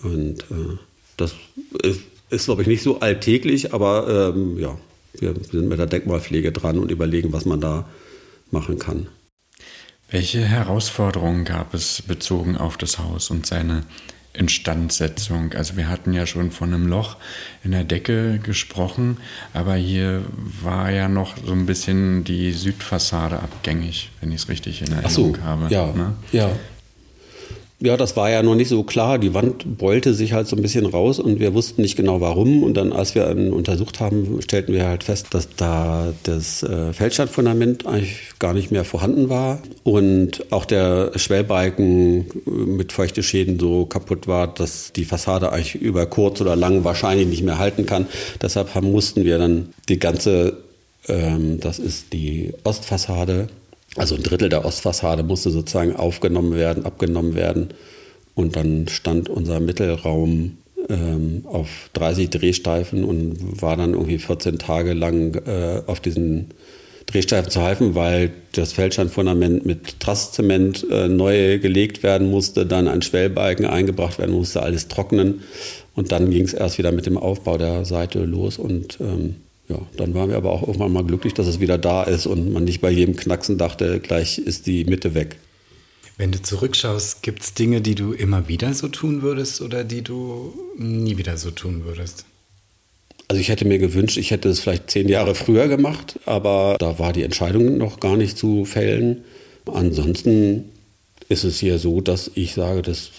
und 0.03 0.41
äh, 0.51 0.77
das 1.17 1.35
ist, 1.83 2.01
ist 2.29 2.45
glaube 2.45 2.61
ich, 2.61 2.67
nicht 2.67 2.83
so 2.83 2.99
alltäglich, 2.99 3.73
aber 3.73 4.33
ähm, 4.35 4.57
ja, 4.57 4.77
wir 5.19 5.35
sind 5.51 5.67
mit 5.67 5.79
der 5.79 5.87
Denkmalpflege 5.87 6.51
dran 6.51 6.79
und 6.79 6.91
überlegen, 6.91 7.33
was 7.33 7.45
man 7.45 7.61
da 7.61 7.87
machen 8.51 8.79
kann. 8.79 9.07
Welche 10.09 10.41
Herausforderungen 10.41 11.45
gab 11.45 11.73
es 11.73 12.01
bezogen 12.01 12.57
auf 12.57 12.77
das 12.77 12.99
Haus 12.99 13.29
und 13.29 13.45
seine 13.45 13.83
Instandsetzung. 14.33 15.53
Also 15.53 15.77
wir 15.77 15.89
hatten 15.89 16.13
ja 16.13 16.25
schon 16.25 16.51
von 16.51 16.73
einem 16.73 16.87
Loch 16.87 17.17
in 17.63 17.71
der 17.71 17.83
Decke 17.83 18.39
gesprochen, 18.39 19.17
aber 19.53 19.75
hier 19.75 20.23
war 20.61 20.91
ja 20.91 21.09
noch 21.09 21.35
so 21.43 21.51
ein 21.51 21.65
bisschen 21.65 22.23
die 22.23 22.51
Südfassade 22.51 23.39
abgängig, 23.39 24.11
wenn 24.21 24.31
ich 24.31 24.43
es 24.43 24.49
richtig 24.49 24.81
in 24.81 24.93
Erinnerung 24.93 25.35
so, 25.35 25.41
habe. 25.41 25.67
Ja, 25.69 25.87
ne? 25.87 26.13
ja. 26.31 26.49
Ja, 27.83 27.97
das 27.97 28.15
war 28.15 28.29
ja 28.29 28.43
noch 28.43 28.53
nicht 28.53 28.69
so 28.69 28.83
klar. 28.83 29.17
Die 29.17 29.33
Wand 29.33 29.79
beulte 29.79 30.13
sich 30.13 30.33
halt 30.33 30.47
so 30.47 30.55
ein 30.55 30.61
bisschen 30.61 30.85
raus 30.85 31.17
und 31.17 31.39
wir 31.39 31.55
wussten 31.55 31.81
nicht 31.81 31.95
genau 31.95 32.21
warum. 32.21 32.61
Und 32.61 32.75
dann, 32.75 32.93
als 32.93 33.15
wir 33.15 33.27
ihn 33.31 33.51
untersucht 33.51 33.99
haben, 33.99 34.39
stellten 34.43 34.71
wir 34.75 34.85
halt 34.85 35.03
fest, 35.03 35.29
dass 35.31 35.49
da 35.55 36.13
das 36.21 36.61
äh, 36.61 36.93
Feldstandfundament 36.93 37.87
eigentlich 37.87 38.33
gar 38.37 38.53
nicht 38.53 38.69
mehr 38.69 38.85
vorhanden 38.85 39.29
war 39.29 39.63
und 39.83 40.45
auch 40.51 40.65
der 40.65 41.13
Schwellbalken 41.15 42.27
äh, 42.45 42.49
mit 42.51 42.91
feuchte 42.91 43.23
Schäden 43.23 43.59
so 43.59 43.87
kaputt 43.87 44.27
war, 44.27 44.45
dass 44.45 44.93
die 44.93 45.05
Fassade 45.05 45.51
eigentlich 45.51 45.73
über 45.73 46.05
kurz 46.05 46.39
oder 46.39 46.55
lang 46.55 46.83
wahrscheinlich 46.83 47.25
nicht 47.25 47.41
mehr 47.41 47.57
halten 47.57 47.87
kann. 47.87 48.05
Deshalb 48.39 48.75
haben, 48.75 48.91
mussten 48.91 49.23
wir 49.25 49.39
dann 49.39 49.73
die 49.89 49.97
ganze, 49.97 50.57
ähm, 51.07 51.59
das 51.59 51.79
ist 51.79 52.13
die 52.13 52.53
Ostfassade, 52.63 53.47
also 53.95 54.15
ein 54.15 54.23
Drittel 54.23 54.49
der 54.49 54.65
Ostfassade 54.65 55.23
musste 55.23 55.49
sozusagen 55.51 55.95
aufgenommen 55.95 56.55
werden, 56.55 56.85
abgenommen 56.85 57.35
werden. 57.35 57.69
Und 58.35 58.55
dann 58.55 58.87
stand 58.87 59.29
unser 59.29 59.59
Mittelraum 59.59 60.57
ähm, 60.89 61.43
auf 61.45 61.89
30 61.93 62.29
Drehsteifen 62.29 63.03
und 63.03 63.61
war 63.61 63.75
dann 63.75 63.93
irgendwie 63.93 64.17
14 64.17 64.57
Tage 64.57 64.93
lang 64.93 65.35
äh, 65.45 65.81
auf 65.85 65.99
diesen 65.99 66.47
Drehsteifen 67.07 67.51
zu 67.51 67.61
halten, 67.61 67.93
weil 67.93 68.31
das 68.53 68.73
Feldsteinfundament 68.73 69.65
mit 69.65 69.99
Trasszement 69.99 70.85
äh, 70.89 71.09
neu 71.09 71.59
gelegt 71.59 72.03
werden 72.03 72.29
musste, 72.29 72.65
dann 72.65 72.87
ein 72.87 73.01
Schwellbalken 73.01 73.65
eingebracht 73.65 74.17
werden 74.17 74.33
musste, 74.33 74.63
alles 74.63 74.87
trocknen. 74.87 75.41
Und 75.93 76.13
dann 76.13 76.29
ging 76.29 76.45
es 76.45 76.53
erst 76.53 76.77
wieder 76.77 76.93
mit 76.93 77.05
dem 77.05 77.17
Aufbau 77.17 77.57
der 77.57 77.83
Seite 77.83 78.23
los 78.23 78.57
und 78.57 78.97
ähm, 79.01 79.35
ja, 79.71 79.79
dann 79.97 80.13
waren 80.13 80.29
wir 80.29 80.37
aber 80.37 80.51
auch 80.51 80.61
irgendwann 80.61 80.91
mal 80.91 81.03
glücklich, 81.03 81.33
dass 81.33 81.47
es 81.47 81.59
wieder 81.59 81.77
da 81.77 82.03
ist 82.03 82.25
und 82.25 82.51
man 82.51 82.65
nicht 82.65 82.81
bei 82.81 82.91
jedem 82.91 83.15
Knacksen 83.15 83.57
dachte, 83.57 83.99
gleich 83.99 84.37
ist 84.37 84.67
die 84.67 84.85
Mitte 84.85 85.13
weg. 85.13 85.37
Wenn 86.17 86.31
du 86.31 86.41
zurückschaust, 86.41 87.23
gibt 87.23 87.41
es 87.41 87.53
Dinge, 87.53 87.81
die 87.81 87.95
du 87.95 88.13
immer 88.13 88.47
wieder 88.47 88.73
so 88.73 88.89
tun 88.89 89.21
würdest 89.21 89.61
oder 89.61 89.83
die 89.83 90.01
du 90.01 90.53
nie 90.77 91.17
wieder 91.17 91.37
so 91.37 91.51
tun 91.51 91.83
würdest? 91.85 92.25
Also 93.27 93.39
ich 93.39 93.49
hätte 93.49 93.65
mir 93.65 93.79
gewünscht, 93.79 94.17
ich 94.17 94.31
hätte 94.31 94.49
es 94.49 94.59
vielleicht 94.59 94.91
zehn 94.91 95.07
Jahre 95.07 95.35
früher 95.35 95.69
gemacht, 95.69 96.19
aber 96.25 96.75
da 96.79 96.99
war 96.99 97.13
die 97.13 97.23
Entscheidung 97.23 97.77
noch 97.77 98.01
gar 98.01 98.17
nicht 98.17 98.37
zu 98.37 98.65
fällen. 98.65 99.23
Ansonsten 99.65 100.65
ist 101.29 101.45
es 101.45 101.59
hier 101.59 101.79
so, 101.79 102.01
dass 102.01 102.29
ich 102.35 102.53
sage, 102.53 102.81
das 102.81 103.11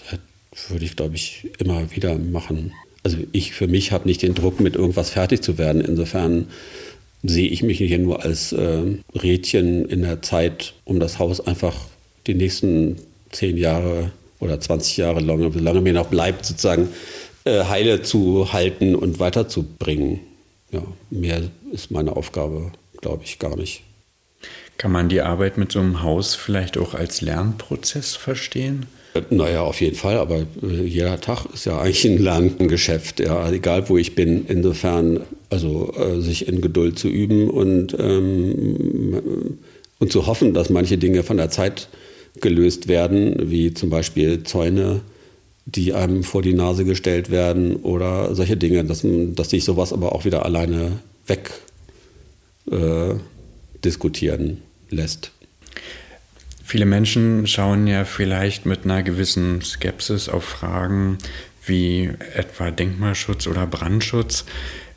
würde 0.69 0.85
ich, 0.85 0.95
glaube 0.95 1.15
ich, 1.15 1.49
immer 1.57 1.91
wieder 1.95 2.15
machen. 2.17 2.73
Also 3.03 3.17
ich 3.31 3.53
für 3.53 3.67
mich 3.67 3.91
habe 3.91 4.07
nicht 4.07 4.21
den 4.21 4.33
Druck, 4.33 4.59
mit 4.59 4.75
irgendwas 4.75 5.09
fertig 5.09 5.41
zu 5.41 5.57
werden. 5.57 5.81
Insofern 5.81 6.47
sehe 7.23 7.47
ich 7.49 7.63
mich 7.63 7.77
hier 7.77 7.99
nur 7.99 8.23
als 8.23 8.51
äh, 8.53 8.83
Rädchen 9.15 9.85
in 9.85 10.01
der 10.01 10.21
Zeit, 10.21 10.73
um 10.85 10.99
das 10.99 11.19
Haus 11.19 11.45
einfach 11.45 11.75
die 12.27 12.33
nächsten 12.33 12.97
zehn 13.31 13.57
Jahre 13.57 14.11
oder 14.39 14.59
20 14.59 14.97
Jahre 14.97 15.21
lang, 15.21 15.51
solange 15.51 15.81
mir 15.81 15.93
noch 15.93 16.07
bleibt, 16.07 16.45
sozusagen 16.45 16.89
äh, 17.45 17.63
heile 17.63 18.01
zu 18.01 18.51
halten 18.53 18.95
und 18.95 19.19
weiterzubringen. 19.19 20.19
Ja, 20.71 20.83
mehr 21.09 21.41
ist 21.71 21.91
meine 21.91 22.15
Aufgabe, 22.15 22.71
glaube 23.01 23.23
ich, 23.23 23.39
gar 23.39 23.55
nicht. 23.55 23.83
Kann 24.77 24.91
man 24.91 25.07
die 25.07 25.21
Arbeit 25.21 25.57
mit 25.57 25.71
so 25.71 25.79
einem 25.79 26.01
Haus 26.01 26.35
vielleicht 26.35 26.77
auch 26.77 26.93
als 26.93 27.21
Lernprozess 27.21 28.15
verstehen? 28.15 28.87
Naja, 29.29 29.61
auf 29.61 29.79
jeden 29.79 29.95
Fall, 29.95 30.17
aber 30.17 30.45
äh, 30.63 30.83
jeder 30.85 31.21
Tag 31.21 31.45
ist 31.53 31.65
ja 31.65 31.79
eigentlich 31.79 32.05
ein 32.05 32.17
Lerngeschäft, 32.17 33.19
ja, 33.19 33.51
egal 33.51 33.87
wo 33.89 33.97
ich 33.97 34.15
bin. 34.15 34.45
Insofern, 34.47 35.21
also 35.49 35.93
äh, 35.95 36.19
sich 36.19 36.47
in 36.47 36.61
Geduld 36.61 36.97
zu 36.97 37.07
üben 37.09 37.49
und, 37.49 37.95
ähm, 37.99 39.59
und 39.99 40.11
zu 40.11 40.25
hoffen, 40.25 40.53
dass 40.53 40.71
manche 40.71 40.97
Dinge 40.97 41.21
von 41.21 41.37
der 41.37 41.51
Zeit 41.51 41.89
gelöst 42.41 42.87
werden, 42.87 43.51
wie 43.51 43.73
zum 43.73 43.91
Beispiel 43.91 44.43
Zäune, 44.43 45.01
die 45.65 45.93
einem 45.93 46.23
vor 46.23 46.41
die 46.41 46.53
Nase 46.53 46.83
gestellt 46.83 47.29
werden 47.29 47.75
oder 47.77 48.33
solche 48.33 48.57
Dinge, 48.57 48.83
dass, 48.83 49.05
dass 49.05 49.51
sich 49.51 49.63
sowas 49.63 49.93
aber 49.93 50.13
auch 50.13 50.25
wieder 50.25 50.43
alleine 50.43 50.99
weg 51.27 51.51
äh, 52.71 53.13
diskutieren 53.83 54.61
lässt. 54.89 55.31
Viele 56.73 56.87
Menschen 56.87 57.45
schauen 57.45 57.85
ja 57.85 58.03
vielleicht 58.03 58.65
mit 58.65 58.83
einer 58.83 59.03
gewissen 59.03 59.61
Skepsis 59.61 60.27
auf 60.27 60.43
Fragen 60.43 61.19
wie 61.63 62.09
etwa 62.33 62.71
Denkmalschutz 62.71 63.45
oder 63.45 63.67
Brandschutz. 63.67 64.45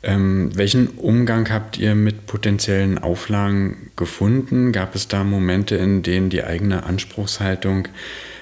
Ähm, 0.01 0.49
welchen 0.55 0.87
Umgang 0.87 1.51
habt 1.51 1.77
ihr 1.77 1.93
mit 1.93 2.25
potenziellen 2.25 2.97
Auflagen 2.97 3.91
gefunden? 3.95 4.71
Gab 4.71 4.95
es 4.95 5.07
da 5.07 5.23
Momente, 5.23 5.75
in 5.75 6.01
denen 6.01 6.31
die 6.31 6.43
eigene 6.43 6.81
Anspruchshaltung 6.83 7.89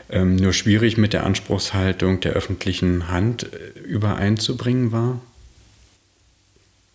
ähm, 0.10 0.38
nur 0.38 0.54
schwierig 0.54 0.96
mit 0.96 1.12
der 1.12 1.26
Anspruchshaltung 1.26 2.22
der 2.22 2.32
öffentlichen 2.32 3.10
Hand 3.10 3.52
äh, 3.52 3.80
übereinzubringen 3.82 4.94
war? 4.94 5.20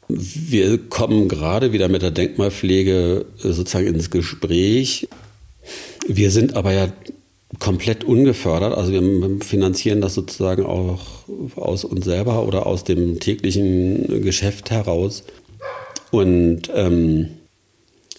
Wir 0.09 0.79
kommen 0.88 1.29
gerade 1.29 1.74
wieder 1.74 1.90
mit 1.90 2.00
der 2.00 2.12
Denkmalpflege 2.12 3.26
äh, 3.44 3.53
sozusagen 3.53 3.88
ins 3.88 4.09
Gespräch. 4.09 5.07
Wir 6.06 6.30
sind 6.30 6.56
aber 6.56 6.72
ja 6.72 6.92
komplett 7.58 8.04
ungefördert. 8.04 8.76
Also 8.76 8.92
wir 8.92 9.40
finanzieren 9.44 10.00
das 10.00 10.14
sozusagen 10.14 10.64
auch 10.64 11.00
aus 11.56 11.84
uns 11.84 12.04
selber 12.04 12.46
oder 12.46 12.66
aus 12.66 12.84
dem 12.84 13.18
täglichen 13.18 14.22
Geschäft 14.22 14.70
heraus. 14.70 15.24
Und 16.10 16.70
ähm, 16.74 17.28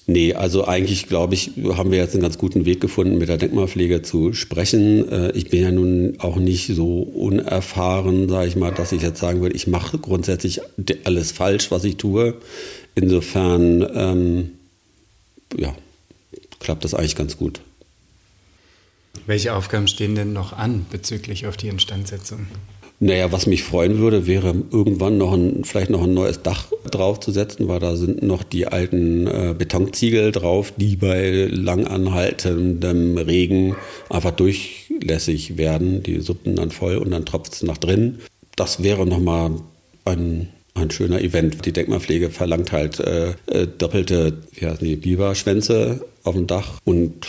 nee, 0.06 0.34
also 0.34 0.68
eigentlich 0.68 1.08
glaube 1.08 1.34
ich, 1.34 1.52
haben 1.76 1.92
wir 1.92 1.98
jetzt 1.98 2.14
einen 2.14 2.24
ganz 2.24 2.38
guten 2.38 2.66
Weg 2.66 2.82
gefunden, 2.82 3.18
mit 3.18 3.30
der 3.30 3.38
Denkmalpflege 3.38 4.02
zu 4.02 4.34
sprechen. 4.34 5.10
Äh, 5.10 5.32
ich 5.32 5.50
bin 5.50 5.62
ja 5.62 5.72
nun 5.72 6.16
auch 6.20 6.36
nicht 6.36 6.68
so 6.68 7.00
unerfahren, 7.00 8.28
sage 8.28 8.48
ich 8.48 8.56
mal, 8.56 8.72
dass 8.72 8.92
ich 8.92 9.02
jetzt 9.02 9.20
sagen 9.20 9.42
würde, 9.42 9.56
ich 9.56 9.68
mache 9.68 9.98
grundsätzlich 9.98 10.62
alles 11.06 11.32
falsch, 11.32 11.72
was 11.72 11.84
ich 11.86 11.98
tue. 11.98 12.36
Insofern, 12.96 13.88
ähm, 13.94 14.52
ja, 15.58 15.74
klappt 16.60 16.84
das 16.84 16.94
eigentlich 16.94 17.16
ganz 17.16 17.38
gut. 17.38 17.62
Welche 19.26 19.54
Aufgaben 19.54 19.88
stehen 19.88 20.16
denn 20.16 20.34
noch 20.34 20.54
an 20.54 20.86
bezüglich 20.92 21.48
auf 21.48 21.58
die 21.58 21.68
Instandsetzung? 21.68 22.48
Naja, 23.04 23.32
was 23.32 23.48
mich 23.48 23.64
freuen 23.64 23.98
würde, 23.98 24.28
wäre 24.28 24.54
irgendwann 24.72 25.18
noch 25.18 25.34
ein, 25.34 25.64
vielleicht 25.64 25.90
noch 25.90 26.04
ein 26.04 26.14
neues 26.14 26.44
Dach 26.44 26.66
draufzusetzen, 26.92 27.68
weil 27.68 27.80
da 27.80 27.96
sind 27.96 28.22
noch 28.22 28.44
die 28.44 28.68
alten 28.68 29.26
äh, 29.26 29.56
Betonziegel 29.58 30.32
drauf, 30.32 30.72
die 30.78 30.98
bei 30.98 31.48
langanhaltendem 31.50 33.18
Regen 33.18 33.76
einfach 34.08 34.30
durchlässig 34.30 35.58
werden. 35.58 36.04
Die 36.04 36.20
suppen 36.20 36.56
dann 36.56 36.70
voll 36.70 36.98
und 36.98 37.10
dann 37.10 37.26
tropft 37.26 37.54
es 37.54 37.64
nach 37.64 37.80
drin. 37.80 38.20
Das 38.56 38.84
wäre 38.84 39.08
nochmal 39.08 39.50
ein, 40.06 40.50
ein 40.76 40.92
schöner 40.92 41.22
Event. 41.22 41.66
Die 41.66 41.74
Denkmalpflege 41.74 42.30
verlangt 42.30 42.72
halt 42.72 43.00
äh, 43.00 43.32
äh, 43.48 43.66
doppelte 43.66 44.44
wie 44.54 44.68
heißen 44.68 44.88
die, 44.88 44.96
Biberschwänze 44.96 46.06
auf 46.24 46.36
dem 46.36 46.46
Dach 46.46 46.80
und 46.84 47.26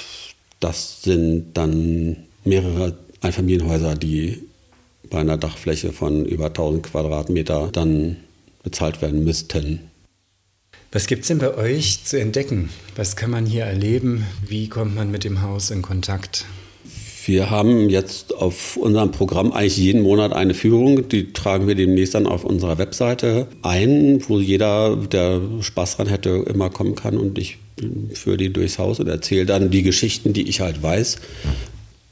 das 0.62 1.02
sind 1.02 1.54
dann 1.54 2.16
mehrere 2.44 2.96
Einfamilienhäuser, 3.20 3.94
die 3.94 4.42
bei 5.10 5.18
einer 5.18 5.36
Dachfläche 5.36 5.92
von 5.92 6.24
über 6.24 6.46
1000 6.46 6.84
Quadratmeter 6.84 7.70
dann 7.72 8.16
bezahlt 8.62 9.02
werden 9.02 9.24
müssten. 9.24 9.80
Was 10.92 11.06
gibt 11.06 11.22
es 11.22 11.28
denn 11.28 11.38
bei 11.38 11.54
euch 11.56 12.04
zu 12.04 12.20
entdecken? 12.20 12.68
Was 12.96 13.16
kann 13.16 13.30
man 13.30 13.46
hier 13.46 13.64
erleben? 13.64 14.26
Wie 14.46 14.68
kommt 14.68 14.94
man 14.94 15.10
mit 15.10 15.24
dem 15.24 15.42
Haus 15.42 15.70
in 15.70 15.82
Kontakt? 15.82 16.44
Wir 17.24 17.50
haben 17.50 17.88
jetzt 17.88 18.34
auf 18.34 18.76
unserem 18.76 19.12
Programm 19.12 19.52
eigentlich 19.52 19.76
jeden 19.76 20.02
Monat 20.02 20.32
eine 20.32 20.54
Führung. 20.54 21.08
Die 21.08 21.32
tragen 21.32 21.68
wir 21.68 21.76
demnächst 21.76 22.14
dann 22.14 22.26
auf 22.26 22.44
unserer 22.44 22.78
Webseite 22.78 23.46
ein, 23.62 24.22
wo 24.28 24.40
jeder, 24.40 24.96
der 24.96 25.40
Spaß 25.60 25.96
dran 25.96 26.08
hätte, 26.08 26.44
immer 26.48 26.68
kommen 26.68 26.94
kann 26.94 27.16
und 27.16 27.38
ich 27.38 27.58
führe 28.14 28.36
die 28.36 28.52
durchs 28.52 28.78
Haus 28.78 29.00
und 29.00 29.08
erzähle 29.08 29.46
dann 29.46 29.70
die 29.70 29.82
Geschichten, 29.82 30.32
die 30.32 30.48
ich 30.48 30.60
halt 30.60 30.82
weiß. 30.82 31.18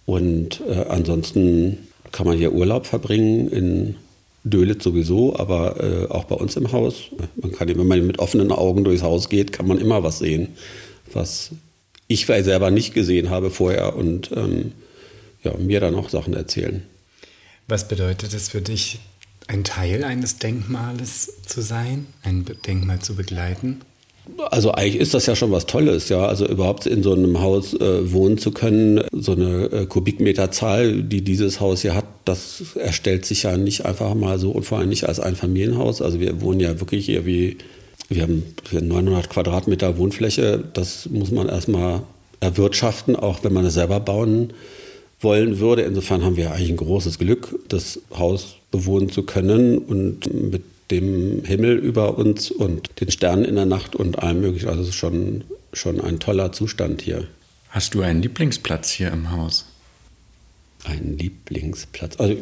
Und 0.07 0.61
äh, 0.69 0.87
ansonsten 0.89 1.79
kann 2.13 2.27
man 2.27 2.37
hier 2.37 2.53
Urlaub 2.53 2.87
verbringen 2.87 3.49
in 3.49 3.95
Dölitz 4.43 4.83
sowieso, 4.85 5.37
aber 5.37 5.83
äh, 5.83 6.07
auch 6.11 6.25
bei 6.25 6.35
uns 6.35 6.57
im 6.57 6.73
Haus. 6.73 7.11
Man 7.37 7.53
kann, 7.53 7.69
wenn 7.69 7.87
man 7.87 8.07
mit 8.07 8.19
offenen 8.19 8.53
Augen 8.53 8.85
durchs 8.85 9.03
Haus 9.03 9.29
geht, 9.29 9.53
kann 9.53 9.67
man 9.67 9.79
immer 9.79 10.03
was 10.03 10.19
sehen, 10.19 10.49
was 11.13 11.51
ich 12.09 12.27
selber 12.27 12.71
nicht 12.71 12.95
gesehen 12.95 13.31
habe 13.31 13.51
vorher 13.51 13.95
und 13.95 14.33
ähm, 14.33 14.73
ja, 15.45 15.55
mir 15.57 15.81
dann 15.81 15.95
auch 15.95 16.09
Sachen 16.09 16.35
erzählen. 16.35 16.83
Was 17.69 17.87
bedeutet 17.87 18.35
es 18.35 18.49
für 18.49 18.61
dich, 18.61 18.99
ein 19.47 19.65
Teil 19.65 20.05
eines 20.05 20.39
Denkmales 20.39 21.43
zu 21.47 21.61
sein, 21.61 22.07
ein 22.23 22.45
Denkmal 22.67 23.01
zu 23.01 23.15
begleiten? 23.15 23.83
Also 24.51 24.73
eigentlich 24.73 25.01
ist 25.01 25.15
das 25.15 25.27
ja 25.27 25.37
schon 25.37 25.53
was 25.53 25.67
Tolles, 25.67 26.09
ja. 26.09 26.27
Also 26.27 26.47
überhaupt 26.47 26.87
in 26.87 27.03
so 27.03 27.13
einem 27.13 27.41
Haus 27.41 27.75
äh, 27.75 28.13
wohnen 28.13 28.39
zu 28.39 28.51
können, 28.51 29.03
so 29.13 29.33
eine 29.33 29.65
äh, 29.67 29.87
Kubikmeterzahl, 29.87 31.03
die 31.03 31.23
dieses 31.23 31.61
Haus 31.61 31.83
hier 31.83 31.95
hat, 31.95 32.07
das 32.25 32.63
erstellt 32.77 33.27
sich 33.27 33.45
ja 33.45 33.57
nicht 33.57 33.85
einfach 33.85 34.15
mal 34.15 34.39
so 34.39 34.51
und 34.51 34.65
vor 34.65 34.79
allem 34.79 34.89
nicht 34.89 35.09
als 35.09 35.21
ein 35.21 35.37
Familienhaus. 35.37 36.03
Also 36.03 36.21
wir 36.21 36.41
wohnen 36.41 36.61
ja 36.61 36.81
wirklich 36.81 37.07
hier 37.07 37.27
wie, 37.27 37.59
wir 38.09 38.23
haben 38.23 38.43
hier 38.69 38.83
900 38.83 39.31
Quadratmeter 39.31 39.99
Wohnfläche. 39.99 40.63
Das 40.73 41.09
muss 41.11 41.31
man 41.31 41.49
erstmal 41.49 42.03
erwirtschaften, 42.41 43.17
auch 43.17 43.45
wenn 43.45 43.53
man 43.53 43.65
es 43.65 43.75
selber 43.75 44.01
bauen 44.01 44.53
wollen 45.21 45.59
würde. 45.59 45.83
Insofern 45.83 46.25
haben 46.25 46.37
wir 46.37 46.53
eigentlich 46.53 46.71
ein 46.71 46.77
großes 46.77 47.19
Glück, 47.19 47.59
das 47.69 48.01
Haus 48.17 48.57
bewohnen 48.71 49.11
zu 49.11 49.23
können 49.23 49.79
und 49.79 50.33
mit 50.51 50.63
dem 50.91 51.45
Himmel 51.45 51.77
über 51.77 52.19
uns 52.19 52.51
und 52.51 52.91
den 53.01 53.11
Sternen 53.11 53.45
in 53.45 53.57
der 53.57 53.67
Nacht 53.67 53.97
und 53.97 54.19
allem 54.19 54.41
möglichen. 54.41 54.69
Also 54.69 54.83
es 54.83 54.89
ist 54.89 54.95
schon, 54.97 55.45
schon 55.73 56.01
ein 56.01 56.19
toller 56.19 56.53
Zustand 56.53 57.03
hier. 57.03 57.27
Hast 57.69 57.95
du 57.95 58.03
einen 58.03 58.23
Lieblingsplatz 58.23 58.91
hier 58.91 59.13
im 59.13 59.31
Haus? 59.31 59.67
Ein 60.85 61.19
Lieblingsplatz. 61.19 62.19
Also 62.19 62.35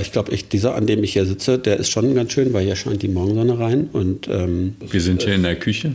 ich 0.00 0.12
glaube, 0.12 0.32
ich, 0.32 0.48
dieser, 0.48 0.74
an 0.74 0.86
dem 0.86 1.04
ich 1.04 1.12
hier 1.12 1.26
sitze, 1.26 1.58
der 1.58 1.78
ist 1.78 1.90
schon 1.90 2.14
ganz 2.14 2.32
schön, 2.32 2.52
weil 2.52 2.64
hier 2.64 2.76
scheint 2.76 3.02
die 3.02 3.08
Morgensonne 3.08 3.58
rein. 3.58 3.88
Und, 3.92 4.28
ähm, 4.28 4.76
Wir 4.80 5.00
sind 5.00 5.22
hier 5.22 5.36
in 5.36 5.44
der 5.44 5.56
Küche. 5.56 5.94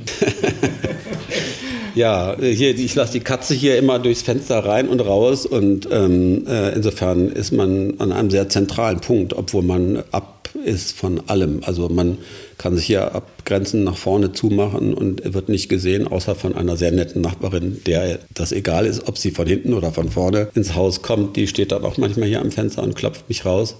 ja, 1.95 2.37
hier, 2.39 2.73
ich 2.73 2.95
lasse 2.95 3.13
die 3.13 3.19
Katze 3.19 3.53
hier 3.53 3.77
immer 3.77 3.99
durchs 3.99 4.21
Fenster 4.21 4.59
rein 4.59 4.87
und 4.87 5.01
raus. 5.01 5.45
Und 5.45 5.89
ähm, 5.91 6.47
äh, 6.47 6.73
insofern 6.73 7.29
ist 7.29 7.51
man 7.51 7.99
an 7.99 8.13
einem 8.13 8.31
sehr 8.31 8.47
zentralen 8.47 9.01
Punkt, 9.01 9.33
obwohl 9.33 9.63
man 9.63 10.01
ab 10.11 10.38
ist 10.55 10.93
von 10.93 11.29
allem. 11.29 11.63
Also 11.63 11.89
man 11.89 12.17
kann 12.57 12.75
sich 12.75 12.85
hier 12.85 13.13
abgrenzen, 13.13 13.83
nach 13.83 13.97
vorne 13.97 14.31
zumachen 14.31 14.93
und 14.93 15.33
wird 15.33 15.49
nicht 15.49 15.69
gesehen, 15.69 16.07
außer 16.07 16.35
von 16.35 16.55
einer 16.55 16.77
sehr 16.77 16.91
netten 16.91 17.21
Nachbarin, 17.21 17.81
der 17.85 18.19
das 18.33 18.51
egal 18.51 18.85
ist, 18.85 19.07
ob 19.07 19.17
sie 19.17 19.31
von 19.31 19.47
hinten 19.47 19.73
oder 19.73 19.91
von 19.91 20.09
vorne 20.09 20.49
ins 20.55 20.75
Haus 20.75 21.01
kommt. 21.01 21.35
Die 21.35 21.47
steht 21.47 21.71
dann 21.71 21.83
auch 21.83 21.97
manchmal 21.97 22.27
hier 22.27 22.41
am 22.41 22.51
Fenster 22.51 22.83
und 22.83 22.95
klopft 22.95 23.29
mich 23.29 23.45
raus. 23.45 23.75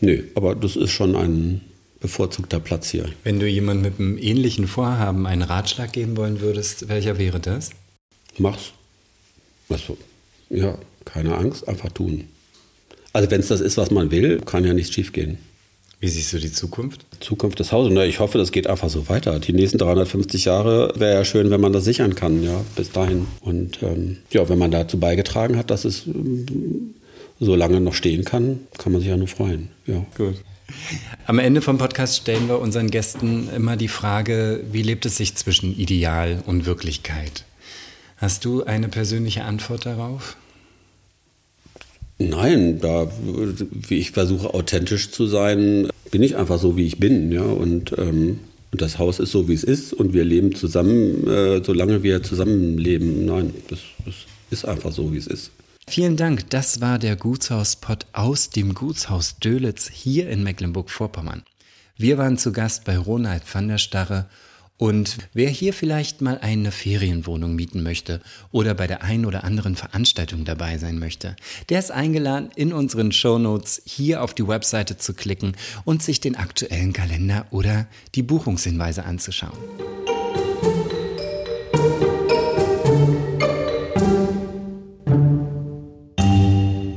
Nö, 0.00 0.24
aber 0.34 0.54
das 0.54 0.76
ist 0.76 0.90
schon 0.90 1.14
ein 1.14 1.60
bevorzugter 2.00 2.60
Platz 2.60 2.88
hier. 2.90 3.06
Wenn 3.24 3.38
du 3.38 3.46
jemand 3.46 3.82
mit 3.82 3.98
einem 3.98 4.16
ähnlichen 4.18 4.66
Vorhaben 4.66 5.26
einen 5.26 5.42
Ratschlag 5.42 5.92
geben 5.92 6.16
wollen 6.16 6.40
würdest, 6.40 6.88
welcher 6.88 7.18
wäre 7.18 7.40
das? 7.40 7.70
Mach's. 8.38 8.72
Also, 9.68 9.96
ja, 10.48 10.78
keine 11.04 11.36
Angst, 11.36 11.68
einfach 11.68 11.92
tun. 11.92 12.24
Also 13.12 13.30
wenn 13.30 13.40
es 13.40 13.48
das 13.48 13.60
ist, 13.60 13.76
was 13.76 13.90
man 13.90 14.10
will, 14.10 14.40
kann 14.40 14.64
ja 14.64 14.72
nichts 14.72 14.94
schiefgehen. 14.94 15.38
Wie 16.00 16.08
siehst 16.08 16.32
du 16.32 16.38
die 16.38 16.50
Zukunft? 16.50 17.04
Zukunft 17.20 17.58
des 17.58 17.72
Hauses. 17.72 17.92
Na, 17.92 18.06
ich 18.06 18.20
hoffe, 18.20 18.38
das 18.38 18.52
geht 18.52 18.66
einfach 18.66 18.88
so 18.88 19.10
weiter. 19.10 19.38
Die 19.38 19.52
nächsten 19.52 19.76
350 19.76 20.46
Jahre 20.46 20.94
wäre 20.96 21.12
ja 21.12 21.24
schön, 21.26 21.50
wenn 21.50 21.60
man 21.60 21.74
das 21.74 21.84
sichern 21.84 22.14
kann, 22.14 22.42
ja, 22.42 22.64
bis 22.74 22.90
dahin. 22.90 23.26
Und 23.42 23.82
ähm, 23.82 24.16
ja, 24.30 24.48
wenn 24.48 24.58
man 24.58 24.70
dazu 24.70 24.98
beigetragen 24.98 25.58
hat, 25.58 25.70
dass 25.70 25.84
es 25.84 26.06
ähm, 26.06 26.94
so 27.38 27.54
lange 27.54 27.82
noch 27.82 27.92
stehen 27.92 28.24
kann, 28.24 28.60
kann 28.78 28.92
man 28.92 29.02
sich 29.02 29.10
ja 29.10 29.16
nur 29.18 29.28
freuen. 29.28 29.68
Ja. 29.86 30.06
Gut. 30.16 30.36
Am 31.26 31.38
Ende 31.38 31.60
vom 31.60 31.76
Podcast 31.76 32.16
stellen 32.16 32.48
wir 32.48 32.60
unseren 32.60 32.90
Gästen 32.90 33.50
immer 33.54 33.76
die 33.76 33.88
Frage, 33.88 34.64
wie 34.72 34.82
lebt 34.82 35.04
es 35.04 35.16
sich 35.16 35.34
zwischen 35.34 35.76
Ideal 35.76 36.42
und 36.46 36.64
Wirklichkeit? 36.64 37.44
Hast 38.16 38.46
du 38.46 38.64
eine 38.64 38.88
persönliche 38.88 39.44
Antwort 39.44 39.84
darauf? 39.84 40.36
Nein, 42.20 42.80
da 42.80 43.10
wie 43.88 43.96
ich 43.96 44.10
versuche 44.10 44.52
authentisch 44.52 45.10
zu 45.10 45.26
sein, 45.26 45.88
bin 46.10 46.22
ich 46.22 46.36
einfach 46.36 46.58
so 46.58 46.76
wie 46.76 46.86
ich 46.86 46.98
bin, 46.98 47.32
ja 47.32 47.42
und 47.42 47.96
ähm, 47.96 48.40
das 48.72 48.98
Haus 48.98 49.18
ist 49.18 49.32
so 49.32 49.48
wie 49.48 49.54
es 49.54 49.64
ist 49.64 49.94
und 49.94 50.12
wir 50.12 50.24
leben 50.24 50.54
zusammen, 50.54 51.26
äh, 51.26 51.64
solange 51.64 52.02
wir 52.02 52.22
zusammenleben. 52.22 53.24
Nein, 53.24 53.54
das, 53.68 53.80
das 54.04 54.14
ist 54.50 54.64
einfach 54.66 54.92
so 54.92 55.12
wie 55.12 55.16
es 55.16 55.26
ist. 55.26 55.50
Vielen 55.88 56.16
Dank. 56.16 56.50
Das 56.50 56.82
war 56.82 56.98
der 56.98 57.16
Gutshauspot 57.16 58.06
aus 58.12 58.50
dem 58.50 58.74
Gutshaus 58.74 59.38
Dölitz 59.38 59.90
hier 59.90 60.28
in 60.28 60.44
Mecklenburg-Vorpommern. 60.44 61.42
Wir 61.96 62.18
waren 62.18 62.38
zu 62.38 62.52
Gast 62.52 62.84
bei 62.84 62.96
Ronald 62.96 63.42
van 63.52 63.68
der 63.68 63.78
Starre 63.78 64.26
und 64.80 65.18
wer 65.34 65.50
hier 65.50 65.74
vielleicht 65.74 66.22
mal 66.22 66.38
eine 66.38 66.72
Ferienwohnung 66.72 67.54
mieten 67.54 67.82
möchte 67.82 68.22
oder 68.50 68.72
bei 68.72 68.86
der 68.86 69.02
einen 69.02 69.26
oder 69.26 69.44
anderen 69.44 69.76
Veranstaltung 69.76 70.46
dabei 70.46 70.78
sein 70.78 70.98
möchte, 70.98 71.36
der 71.68 71.78
ist 71.78 71.90
eingeladen, 71.90 72.48
in 72.56 72.72
unseren 72.72 73.12
Shownotes 73.12 73.82
hier 73.84 74.22
auf 74.22 74.32
die 74.32 74.48
Webseite 74.48 74.96
zu 74.96 75.12
klicken 75.12 75.54
und 75.84 76.02
sich 76.02 76.20
den 76.20 76.34
aktuellen 76.34 76.94
Kalender 76.94 77.44
oder 77.50 77.88
die 78.14 78.22
Buchungshinweise 78.22 79.04
anzuschauen. 79.04 79.58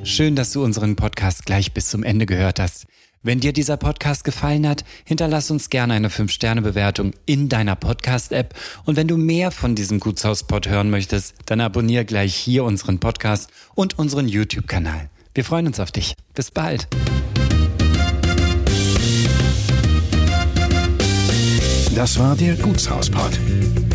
Schön, 0.05 0.37
dass 0.37 0.53
du 0.53 0.63
unseren 0.63 0.95
Podcast 0.95 1.45
gleich 1.45 1.73
bis 1.73 1.89
zum 1.89 2.03
Ende 2.03 2.25
gehört 2.25 2.61
hast. 2.61 2.85
Wenn 3.25 3.39
dir 3.39 3.53
dieser 3.53 3.77
Podcast 3.77 4.25
gefallen 4.25 4.67
hat, 4.67 4.83
hinterlass 5.05 5.49
uns 5.49 5.69
gerne 5.69 5.93
eine 5.93 6.09
5-Sterne-Bewertung 6.09 7.13
in 7.25 7.47
deiner 7.47 7.77
Podcast-App. 7.77 8.53
Und 8.83 8.97
wenn 8.97 9.07
du 9.07 9.15
mehr 9.15 9.51
von 9.51 9.75
diesem 9.75 10.01
Gutshauspod 10.01 10.67
hören 10.67 10.89
möchtest, 10.89 11.35
dann 11.45 11.61
abonniere 11.61 12.03
gleich 12.03 12.35
hier 12.35 12.65
unseren 12.65 12.99
Podcast 12.99 13.49
und 13.75 13.97
unseren 13.97 14.27
YouTube-Kanal. 14.27 15.09
Wir 15.33 15.45
freuen 15.45 15.67
uns 15.67 15.79
auf 15.79 15.93
dich. 15.93 16.15
Bis 16.33 16.51
bald. 16.51 16.89
Das 21.95 22.19
war 22.19 22.35
der 22.35 22.55
Gutshauspod. 22.55 23.39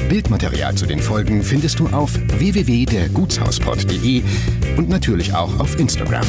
Bildmaterial 0.08 0.74
zu 0.74 0.86
den 0.86 1.00
Folgen 1.00 1.42
findest 1.42 1.80
du 1.80 1.88
auf 1.88 2.18
www.dergutshauspod.de 2.38 4.22
und 4.78 4.88
natürlich 4.88 5.34
auch 5.34 5.60
auf 5.60 5.78
Instagram. 5.78 6.24